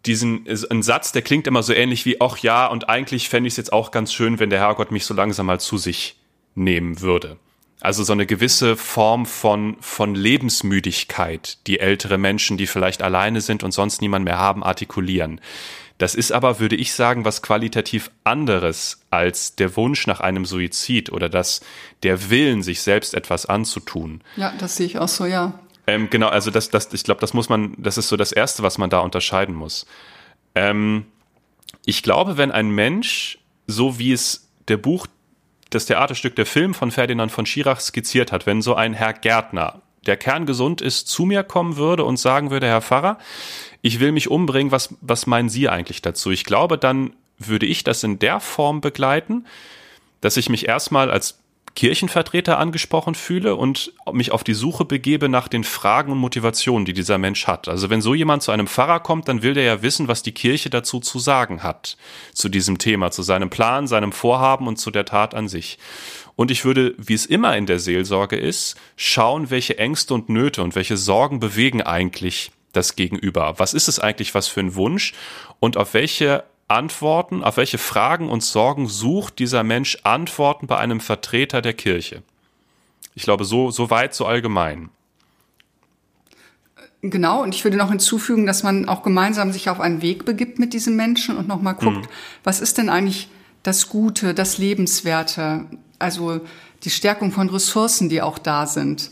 [0.06, 3.54] diesen einen Satz, der klingt immer so ähnlich wie, ach ja, und eigentlich fände ich
[3.54, 6.16] es jetzt auch ganz schön, wenn der Herrgott mich so langsam mal zu sich
[6.54, 7.38] nehmen würde.
[7.80, 13.62] Also so eine gewisse Form von, von Lebensmüdigkeit, die ältere Menschen, die vielleicht alleine sind
[13.62, 15.40] und sonst niemand mehr haben, artikulieren.
[15.98, 21.10] Das ist aber, würde ich sagen, was qualitativ anderes als der Wunsch nach einem Suizid
[21.10, 21.60] oder das,
[22.02, 24.22] der Willen, sich selbst etwas anzutun.
[24.36, 25.58] Ja, das sehe ich auch so, ja.
[25.86, 28.62] Ähm, genau, also das, das, ich glaube, das muss man, das ist so das Erste,
[28.62, 29.86] was man da unterscheiden muss.
[30.54, 31.06] Ähm,
[31.84, 35.06] ich glaube, wenn ein Mensch, so wie es der Buch,
[35.70, 39.82] das Theaterstück, der Film von Ferdinand von Schirach skizziert hat, wenn so ein Herr Gärtner,
[40.06, 43.18] der kerngesund ist, zu mir kommen würde und sagen würde, Herr Pfarrer,
[43.86, 46.32] ich will mich umbringen, was, was meinen Sie eigentlich dazu?
[46.32, 49.46] Ich glaube, dann würde ich das in der Form begleiten,
[50.20, 51.38] dass ich mich erstmal als
[51.76, 56.94] Kirchenvertreter angesprochen fühle und mich auf die Suche begebe nach den Fragen und Motivationen, die
[56.94, 57.68] dieser Mensch hat.
[57.68, 60.32] Also wenn so jemand zu einem Pfarrer kommt, dann will der ja wissen, was die
[60.32, 61.98] Kirche dazu zu sagen hat,
[62.32, 65.78] zu diesem Thema, zu seinem Plan, seinem Vorhaben und zu der Tat an sich.
[66.34, 70.62] Und ich würde, wie es immer in der Seelsorge ist, schauen, welche Ängste und Nöte
[70.62, 73.54] und welche Sorgen bewegen eigentlich das Gegenüber?
[73.58, 75.14] Was ist es eigentlich, was für ein Wunsch?
[75.60, 81.00] Und auf welche Antworten, auf welche Fragen und Sorgen sucht dieser Mensch Antworten bei einem
[81.00, 82.22] Vertreter der Kirche?
[83.14, 84.90] Ich glaube, so, so weit, so allgemein.
[87.02, 90.58] Genau, und ich würde noch hinzufügen, dass man auch gemeinsam sich auf einen Weg begibt
[90.58, 92.10] mit diesem Menschen und nochmal guckt, mhm.
[92.42, 93.28] was ist denn eigentlich
[93.62, 95.66] das Gute, das Lebenswerte,
[95.98, 96.40] also
[96.84, 99.10] die Stärkung von Ressourcen, die auch da sind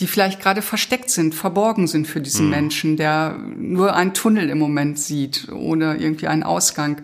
[0.00, 2.50] die vielleicht gerade versteckt sind, verborgen sind für diesen mhm.
[2.50, 7.00] Menschen, der nur einen Tunnel im Moment sieht, ohne irgendwie einen Ausgang.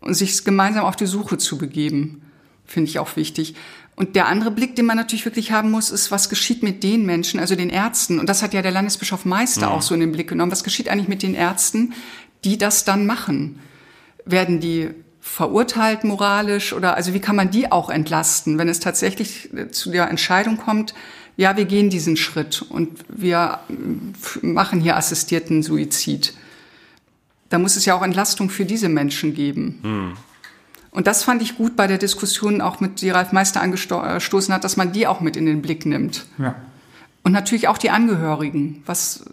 [0.00, 2.22] Und sich gemeinsam auf die Suche zu begeben,
[2.64, 3.56] finde ich auch wichtig.
[3.96, 7.04] Und der andere Blick, den man natürlich wirklich haben muss, ist, was geschieht mit den
[7.04, 8.20] Menschen, also den Ärzten.
[8.20, 9.72] Und das hat ja der Landesbischof Meister mhm.
[9.72, 10.52] auch so in den Blick genommen.
[10.52, 11.94] Was geschieht eigentlich mit den Ärzten,
[12.44, 13.58] die das dann machen?
[14.24, 19.50] Werden die verurteilt moralisch oder also wie kann man die auch entlasten, wenn es tatsächlich
[19.72, 20.94] zu der Entscheidung kommt,
[21.38, 23.60] ja, wir gehen diesen Schritt und wir
[24.42, 26.34] machen hier assistierten Suizid.
[27.48, 29.78] Da muss es ja auch Entlastung für diese Menschen geben.
[29.82, 30.12] Hm.
[30.90, 34.64] Und das fand ich gut bei der Diskussion auch mit, die Ralf Meister angestoßen hat,
[34.64, 36.26] dass man die auch mit in den Blick nimmt.
[36.38, 36.56] Ja.
[37.22, 38.82] Und natürlich auch die Angehörigen.
[38.84, 39.24] Was,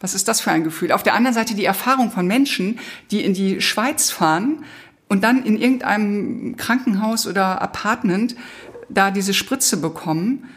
[0.00, 0.90] was ist das für ein Gefühl?
[0.90, 2.80] Auf der anderen Seite die Erfahrung von Menschen,
[3.12, 4.64] die in die Schweiz fahren
[5.06, 8.34] und dann in irgendeinem Krankenhaus oder Apartment
[8.88, 10.48] da diese Spritze bekommen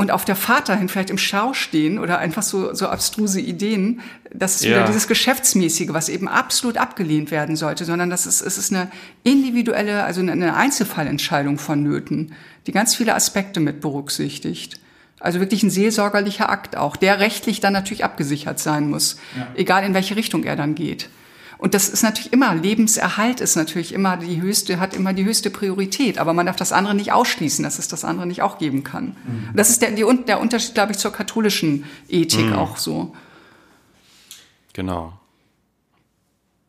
[0.00, 4.00] und auf der Fahrt dahin vielleicht im Stau stehen oder einfach so, so abstruse Ideen,
[4.32, 4.70] das ist ja.
[4.70, 8.90] wieder dieses Geschäftsmäßige, was eben absolut abgelehnt werden sollte, sondern das ist, es ist eine
[9.24, 12.32] individuelle, also eine Einzelfallentscheidung von Nöten,
[12.66, 14.80] die ganz viele Aspekte mit berücksichtigt.
[15.18, 19.48] Also wirklich ein seelsorgerlicher Akt auch, der rechtlich dann natürlich abgesichert sein muss, ja.
[19.54, 21.10] egal in welche Richtung er dann geht.
[21.60, 25.50] Und das ist natürlich immer, Lebenserhalt ist natürlich immer die höchste, hat immer die höchste
[25.50, 26.16] Priorität.
[26.16, 29.16] Aber man darf das andere nicht ausschließen, dass es das andere nicht auch geben kann.
[29.26, 29.50] Mhm.
[29.54, 32.54] Das ist der, die, der Unterschied, glaube ich, zur katholischen Ethik mhm.
[32.54, 33.14] auch so.
[34.72, 35.12] Genau.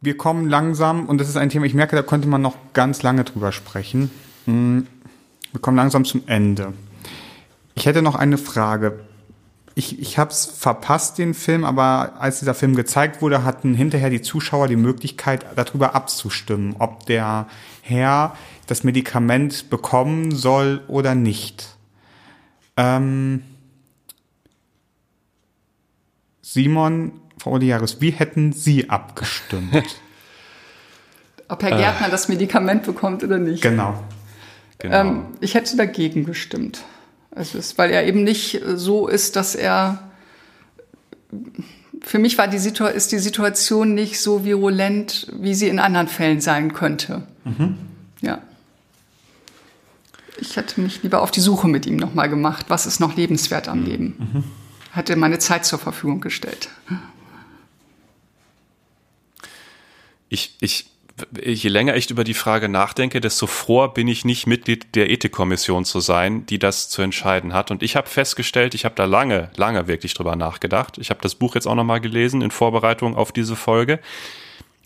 [0.02, 3.02] Wir kommen langsam, und das ist ein Thema, ich merke, da könnte man noch ganz
[3.02, 4.12] lange drüber sprechen.
[4.46, 4.88] Mhm.
[5.54, 6.74] Wir kommen langsam zum Ende.
[7.76, 9.00] Ich hätte noch eine Frage.
[9.82, 14.12] Ich, ich habe es verpasst, den Film, aber als dieser Film gezeigt wurde, hatten hinterher
[14.12, 17.48] die Zuschauer die Möglichkeit, darüber abzustimmen, ob der
[17.82, 21.76] Herr das Medikament bekommen soll oder nicht.
[22.78, 23.42] Ähm,
[26.44, 29.74] Simon, Frau Oliaris, wie hätten Sie abgestimmt?
[31.48, 33.62] Ob Herr Gärtner äh, das Medikament bekommt oder nicht.
[33.62, 34.02] Genau.
[34.78, 34.96] genau.
[34.96, 36.86] Ähm, ich hätte dagegen gestimmt.
[37.34, 40.12] Also ist, weil er eben nicht so ist, dass er.
[42.02, 46.42] Für mich war die ist die Situation nicht so virulent, wie sie in anderen Fällen
[46.42, 47.24] sein könnte.
[47.46, 47.78] Mhm.
[48.22, 48.42] Ja.
[50.40, 52.66] Ich hätte mich lieber auf die Suche mit ihm nochmal gemacht.
[52.70, 53.86] Was ist noch lebenswert am mhm.
[53.86, 54.16] Leben?
[54.18, 54.44] Mhm.
[54.92, 56.70] Hatte meine Zeit zur Verfügung gestellt.
[60.28, 60.90] Ich, ich
[61.44, 65.86] je länger ich über die Frage nachdenke, desto froher bin ich nicht Mitglied der Ethikkommission
[65.86, 67.72] zu sein, die das zu entscheiden hat.
[67.72, 70.98] Und ich habe festgestellt, ich habe da lange, lange wirklich drüber nachgedacht.
[70.98, 74.00] Ich habe das Buch jetzt auch nochmal gelesen in Vorbereitung auf diese Folge.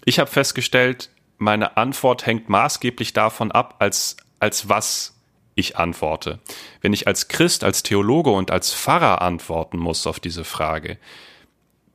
[0.03, 5.15] Ich habe festgestellt, meine Antwort hängt maßgeblich davon ab, als, als was
[5.55, 6.39] ich antworte.
[6.81, 10.97] Wenn ich als Christ, als Theologe und als Pfarrer antworten muss auf diese Frage,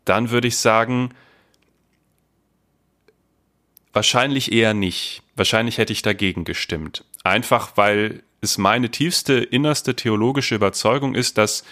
[0.05, 1.11] dann würde ich sagen,
[3.93, 5.23] Wahrscheinlich eher nicht.
[5.37, 7.05] Wahrscheinlich hätte ich dagegen gestimmt.
[7.25, 11.65] Einfach weil es meine tiefste, innerste theologische Überzeugung ist, dass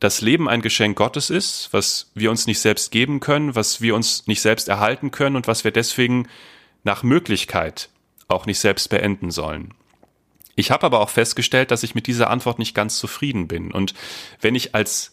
[0.00, 3.94] das Leben ein Geschenk Gottes ist, was wir uns nicht selbst geben können, was wir
[3.94, 6.28] uns nicht selbst erhalten können und was wir deswegen
[6.84, 7.88] nach Möglichkeit
[8.28, 9.74] auch nicht selbst beenden sollen.
[10.54, 13.72] Ich habe aber auch festgestellt, dass ich mit dieser Antwort nicht ganz zufrieden bin.
[13.72, 13.94] Und
[14.40, 15.12] wenn ich als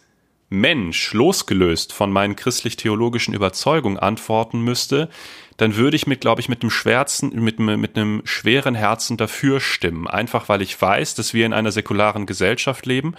[0.49, 5.09] Mensch losgelöst von meinen christlich-theologischen Überzeugungen antworten müsste,
[5.57, 9.59] dann würde ich mit, glaube ich, mit einem schwerzen, mit, mit einem schweren Herzen dafür
[9.59, 10.07] stimmen.
[10.07, 13.15] Einfach weil ich weiß, dass wir in einer säkularen Gesellschaft leben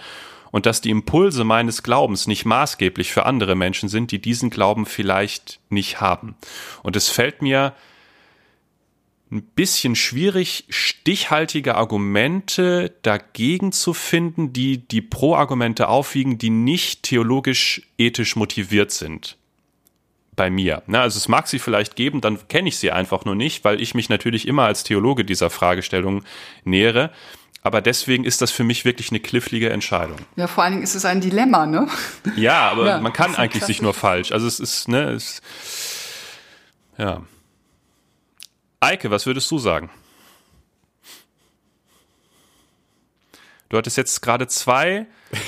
[0.51, 4.85] und dass die Impulse meines Glaubens nicht maßgeblich für andere Menschen sind, die diesen Glauben
[4.85, 6.35] vielleicht nicht haben.
[6.83, 7.73] Und es fällt mir
[9.31, 17.81] ein bisschen schwierig, stichhaltige Argumente dagegen zu finden, die die Pro-Argumente aufwiegen, die nicht theologisch
[17.97, 19.37] ethisch motiviert sind
[20.37, 20.83] bei mir.
[20.87, 23.81] Na, also es mag sie vielleicht geben, dann kenne ich sie einfach nur nicht, weil
[23.81, 26.23] ich mich natürlich immer als Theologe dieser Fragestellung
[26.63, 27.11] nähere.
[27.63, 30.17] Aber deswegen ist das für mich wirklich eine klifflige Entscheidung.
[30.37, 31.89] Ja, vor allen Dingen ist es ein Dilemma, ne?
[32.37, 34.31] Ja, aber ja, man kann eigentlich sich nur falsch.
[34.31, 35.41] Also es ist, ne, es,
[36.97, 37.23] ja.
[38.79, 39.89] Eike, was würdest du sagen?
[43.69, 45.07] Du hattest jetzt gerade zwei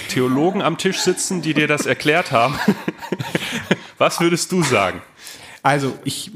[0.10, 2.60] Theologen am Tisch sitzen, die dir das erklärt haben.
[3.98, 5.02] Was würdest du sagen?
[5.62, 6.32] Also ich,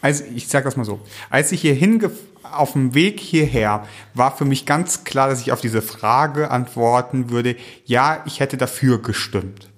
[0.00, 1.00] also ich sage das mal so.
[1.30, 2.10] Als ich hier hinge
[2.42, 7.30] auf dem Weg hierher war für mich ganz klar, dass ich auf diese Frage antworten
[7.30, 9.70] würde, ja, ich hätte dafür gestimmt.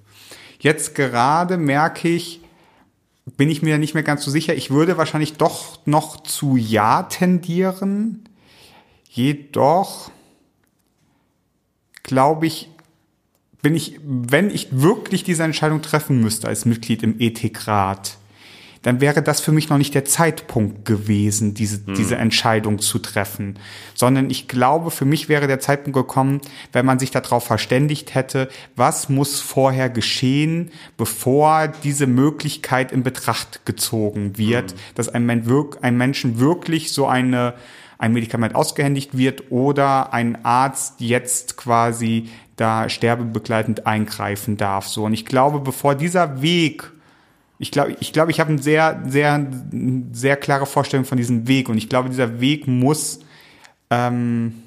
[0.59, 2.41] Jetzt gerade merke ich,
[3.37, 4.55] bin ich mir nicht mehr ganz so sicher.
[4.55, 8.29] Ich würde wahrscheinlich doch noch zu Ja tendieren.
[9.11, 10.11] Jedoch
[12.03, 12.71] glaube ich,
[13.63, 18.17] bin ich, wenn ich wirklich diese Entscheidung treffen müsste als Mitglied im Ethikrat,
[18.87, 21.95] dann wäre das für mich noch nicht der Zeitpunkt gewesen, diese, hm.
[21.95, 23.59] diese Entscheidung zu treffen.
[23.95, 26.41] Sondern ich glaube, für mich wäre der Zeitpunkt gekommen,
[26.73, 33.67] wenn man sich darauf verständigt hätte, was muss vorher geschehen, bevor diese Möglichkeit in Betracht
[33.67, 34.79] gezogen wird, hm.
[34.95, 35.29] dass ein,
[35.83, 37.55] ein Menschen wirklich so eine
[37.99, 44.87] ein Medikament ausgehändigt wird oder ein Arzt jetzt quasi da sterbebegleitend eingreifen darf.
[44.87, 46.93] So und ich glaube, bevor dieser Weg
[47.59, 49.47] ich glaube, ich glaube, ich habe eine sehr, sehr,
[50.13, 53.21] sehr klare Vorstellung von diesem Weg und ich glaube, dieser Weg muss
[53.91, 54.63] ähm,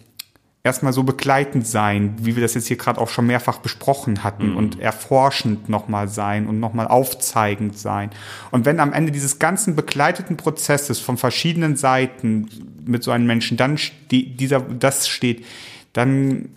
[0.63, 4.51] erstmal so begleitend sein, wie wir das jetzt hier gerade auch schon mehrfach besprochen hatten
[4.51, 4.57] mhm.
[4.57, 8.09] und erforschend nochmal sein und nochmal aufzeigend sein.
[8.51, 12.49] Und wenn am Ende dieses ganzen begleiteten Prozesses von verschiedenen Seiten
[12.85, 13.79] mit so einem Menschen dann
[14.11, 15.45] dieser, das steht,
[15.93, 16.49] dann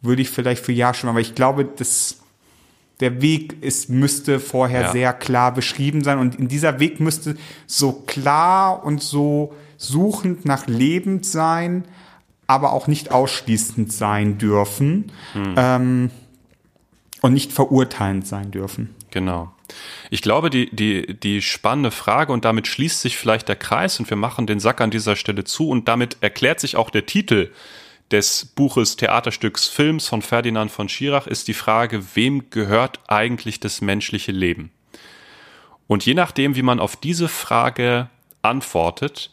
[0.00, 2.21] würde ich vielleicht für Ja schon, aber ich glaube, dass
[3.02, 4.92] der Weg ist, müsste vorher ja.
[4.92, 7.36] sehr klar beschrieben sein und in dieser Weg müsste
[7.66, 11.84] so klar und so suchend nach lebend sein,
[12.46, 15.54] aber auch nicht ausschließend sein dürfen hm.
[15.56, 16.10] ähm,
[17.22, 18.94] und nicht verurteilend sein dürfen.
[19.10, 19.52] Genau.
[20.10, 24.08] Ich glaube, die, die, die spannende Frage, und damit schließt sich vielleicht der Kreis und
[24.10, 27.50] wir machen den Sack an dieser Stelle zu und damit erklärt sich auch der Titel
[28.12, 33.80] des Buches Theaterstücks Films von Ferdinand von Schirach, ist die Frage, wem gehört eigentlich das
[33.80, 34.70] menschliche Leben?
[35.88, 38.08] Und je nachdem, wie man auf diese Frage
[38.42, 39.30] antwortet,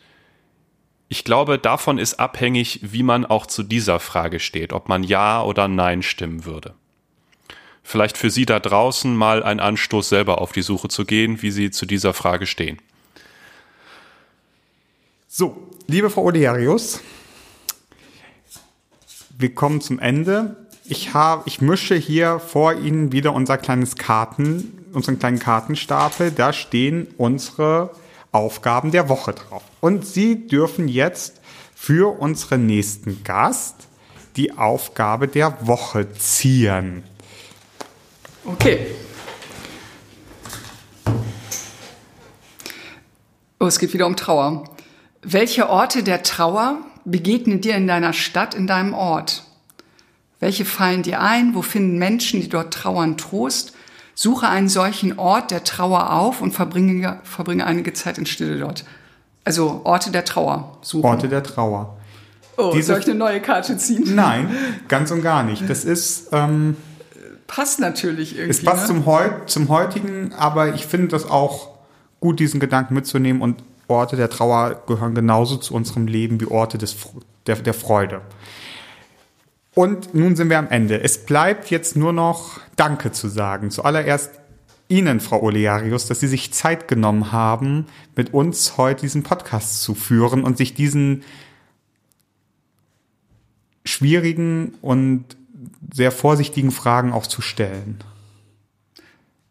[1.07, 5.43] ich glaube, davon ist abhängig, wie man auch zu dieser Frage steht, ob man Ja
[5.43, 6.75] oder Nein stimmen würde.
[7.83, 11.49] vielleicht für Sie da draußen mal ein Anstoß, selber auf die Suche zu gehen, wie
[11.49, 12.77] Sie zu dieser Frage stehen.
[15.27, 17.01] So, liebe Frau Olearius,
[19.39, 20.57] wir kommen zum Ende.
[20.83, 26.31] Ich habe, ich mische hier vor Ihnen wieder unser kleines Karten, unseren kleinen Kartenstapel.
[26.31, 27.91] Da stehen unsere
[28.33, 29.63] Aufgaben der Woche drauf.
[29.79, 31.39] Und Sie dürfen jetzt
[31.73, 33.75] für unseren nächsten Gast
[34.35, 37.03] die Aufgabe der Woche ziehen.
[38.43, 38.87] Okay.
[43.61, 44.65] Oh, es geht wieder um Trauer.
[45.21, 46.79] Welche Orte der Trauer
[47.11, 49.43] begegnen dir in deiner Stadt, in deinem Ort?
[50.39, 51.53] Welche fallen dir ein?
[51.53, 53.73] Wo finden Menschen, die dort trauern, Trost?
[54.15, 58.85] Suche einen solchen Ort der Trauer auf und verbringe, verbringe einige Zeit in Stille dort.
[59.45, 61.05] Also Orte der Trauer suchen.
[61.05, 61.97] Orte der Trauer.
[62.57, 64.15] Oh, Diese, soll ich eine neue Karte ziehen?
[64.15, 64.53] Nein,
[64.89, 65.69] ganz und gar nicht.
[65.69, 66.29] Das ist.
[66.33, 66.75] Ähm,
[67.47, 68.51] passt natürlich irgendwie.
[68.51, 68.87] Es passt ne?
[68.87, 71.69] zum, Heut, zum heutigen, aber ich finde das auch
[72.19, 76.77] gut, diesen Gedanken mitzunehmen und Orte der Trauer gehören genauso zu unserem Leben wie Orte
[76.77, 76.95] des,
[77.47, 78.21] der, der Freude.
[79.75, 81.01] Und nun sind wir am Ende.
[81.01, 83.71] Es bleibt jetzt nur noch Danke zu sagen.
[83.71, 84.31] Zuallererst
[84.89, 87.85] Ihnen, Frau Olearius, dass Sie sich Zeit genommen haben,
[88.15, 91.23] mit uns heute diesen Podcast zu führen und sich diesen
[93.85, 95.37] schwierigen und
[95.93, 97.99] sehr vorsichtigen Fragen auch zu stellen.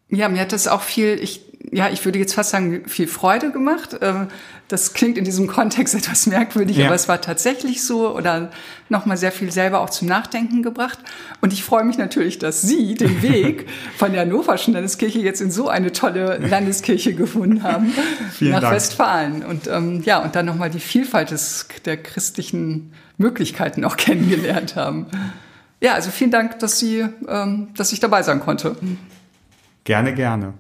[0.09, 3.51] Ja, mir hat das auch viel, ich, ja, ich würde jetzt fast sagen, viel Freude
[3.51, 3.97] gemacht.
[4.01, 4.29] Ähm,
[4.69, 6.87] das klingt in diesem Kontext etwas merkwürdig, ja.
[6.87, 8.51] aber es war tatsächlich so oder
[8.89, 10.99] nochmal sehr viel selber auch zum Nachdenken gebracht.
[11.41, 15.51] Und ich freue mich natürlich, dass Sie den Weg von der Hannoverschen Landeskirche jetzt in
[15.51, 17.93] so eine tolle Landeskirche gefunden haben
[18.33, 18.75] Vielen nach Dank.
[18.75, 19.45] Westfalen.
[19.45, 25.07] Und ähm, ja, und dann nochmal die Vielfalt des, der christlichen Möglichkeiten auch kennengelernt haben.
[25.81, 28.77] Ja, also vielen Dank, dass Sie, ähm, dass ich dabei sein konnte.
[29.85, 30.55] Gerne, gerne.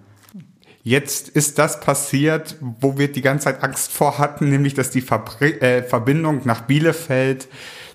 [0.88, 5.02] Jetzt ist das passiert, wo wir die ganze Zeit Angst vor hatten, nämlich dass die
[5.02, 7.46] Verbri äh, Verbindung nach Bielefeld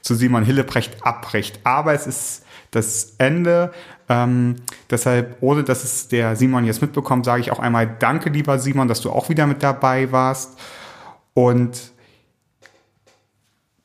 [0.02, 1.60] zu Simon Hilleprecht abbricht.
[1.64, 3.74] Aber es ist das Ende.
[4.10, 4.58] Ähm,
[4.92, 8.88] deshalb, ohne dass es der Simon jetzt mitbekommt, sage ich auch einmal Danke, lieber Simon,
[8.88, 10.52] dass du auch wieder mit dabei warst.
[11.34, 11.94] Und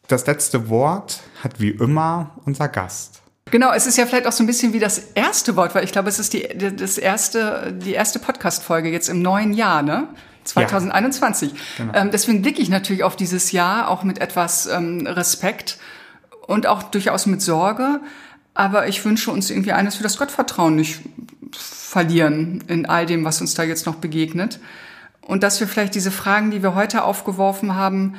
[0.06, 3.17] das letzte Wort hat wie immer unser Gast.
[3.50, 5.92] Genau, es ist ja vielleicht auch so ein bisschen wie das erste Wort, weil ich
[5.92, 10.08] glaube, es ist die, das erste, die erste Podcast-Folge jetzt im neuen Jahr, ne?
[10.44, 11.52] 2021.
[11.52, 11.98] Ja, genau.
[11.98, 15.78] ähm, deswegen blicke ich natürlich auf dieses Jahr auch mit etwas ähm, Respekt
[16.46, 18.00] und auch durchaus mit Sorge.
[18.54, 21.00] Aber ich wünsche uns irgendwie eines für das Gottvertrauen nicht
[21.52, 24.58] verlieren in all dem, was uns da jetzt noch begegnet.
[25.20, 28.14] Und dass wir vielleicht diese Fragen, die wir heute aufgeworfen haben,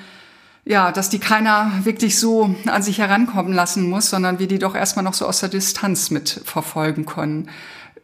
[0.65, 4.75] ja, dass die keiner wirklich so an sich herankommen lassen muss, sondern wir die doch
[4.75, 7.49] erstmal noch so aus der Distanz mitverfolgen können.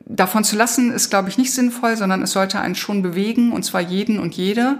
[0.07, 3.63] Davon zu lassen ist, glaube ich, nicht sinnvoll, sondern es sollte einen schon bewegen, und
[3.63, 4.79] zwar jeden und jede.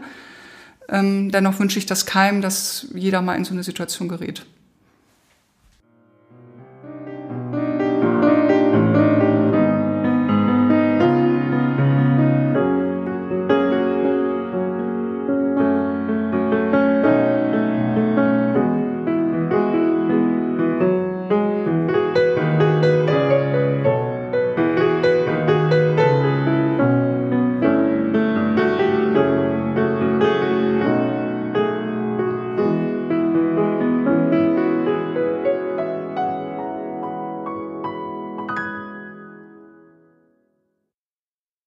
[0.87, 4.45] Ähm, dennoch wünsche ich das keinem, dass jeder mal in so eine Situation gerät.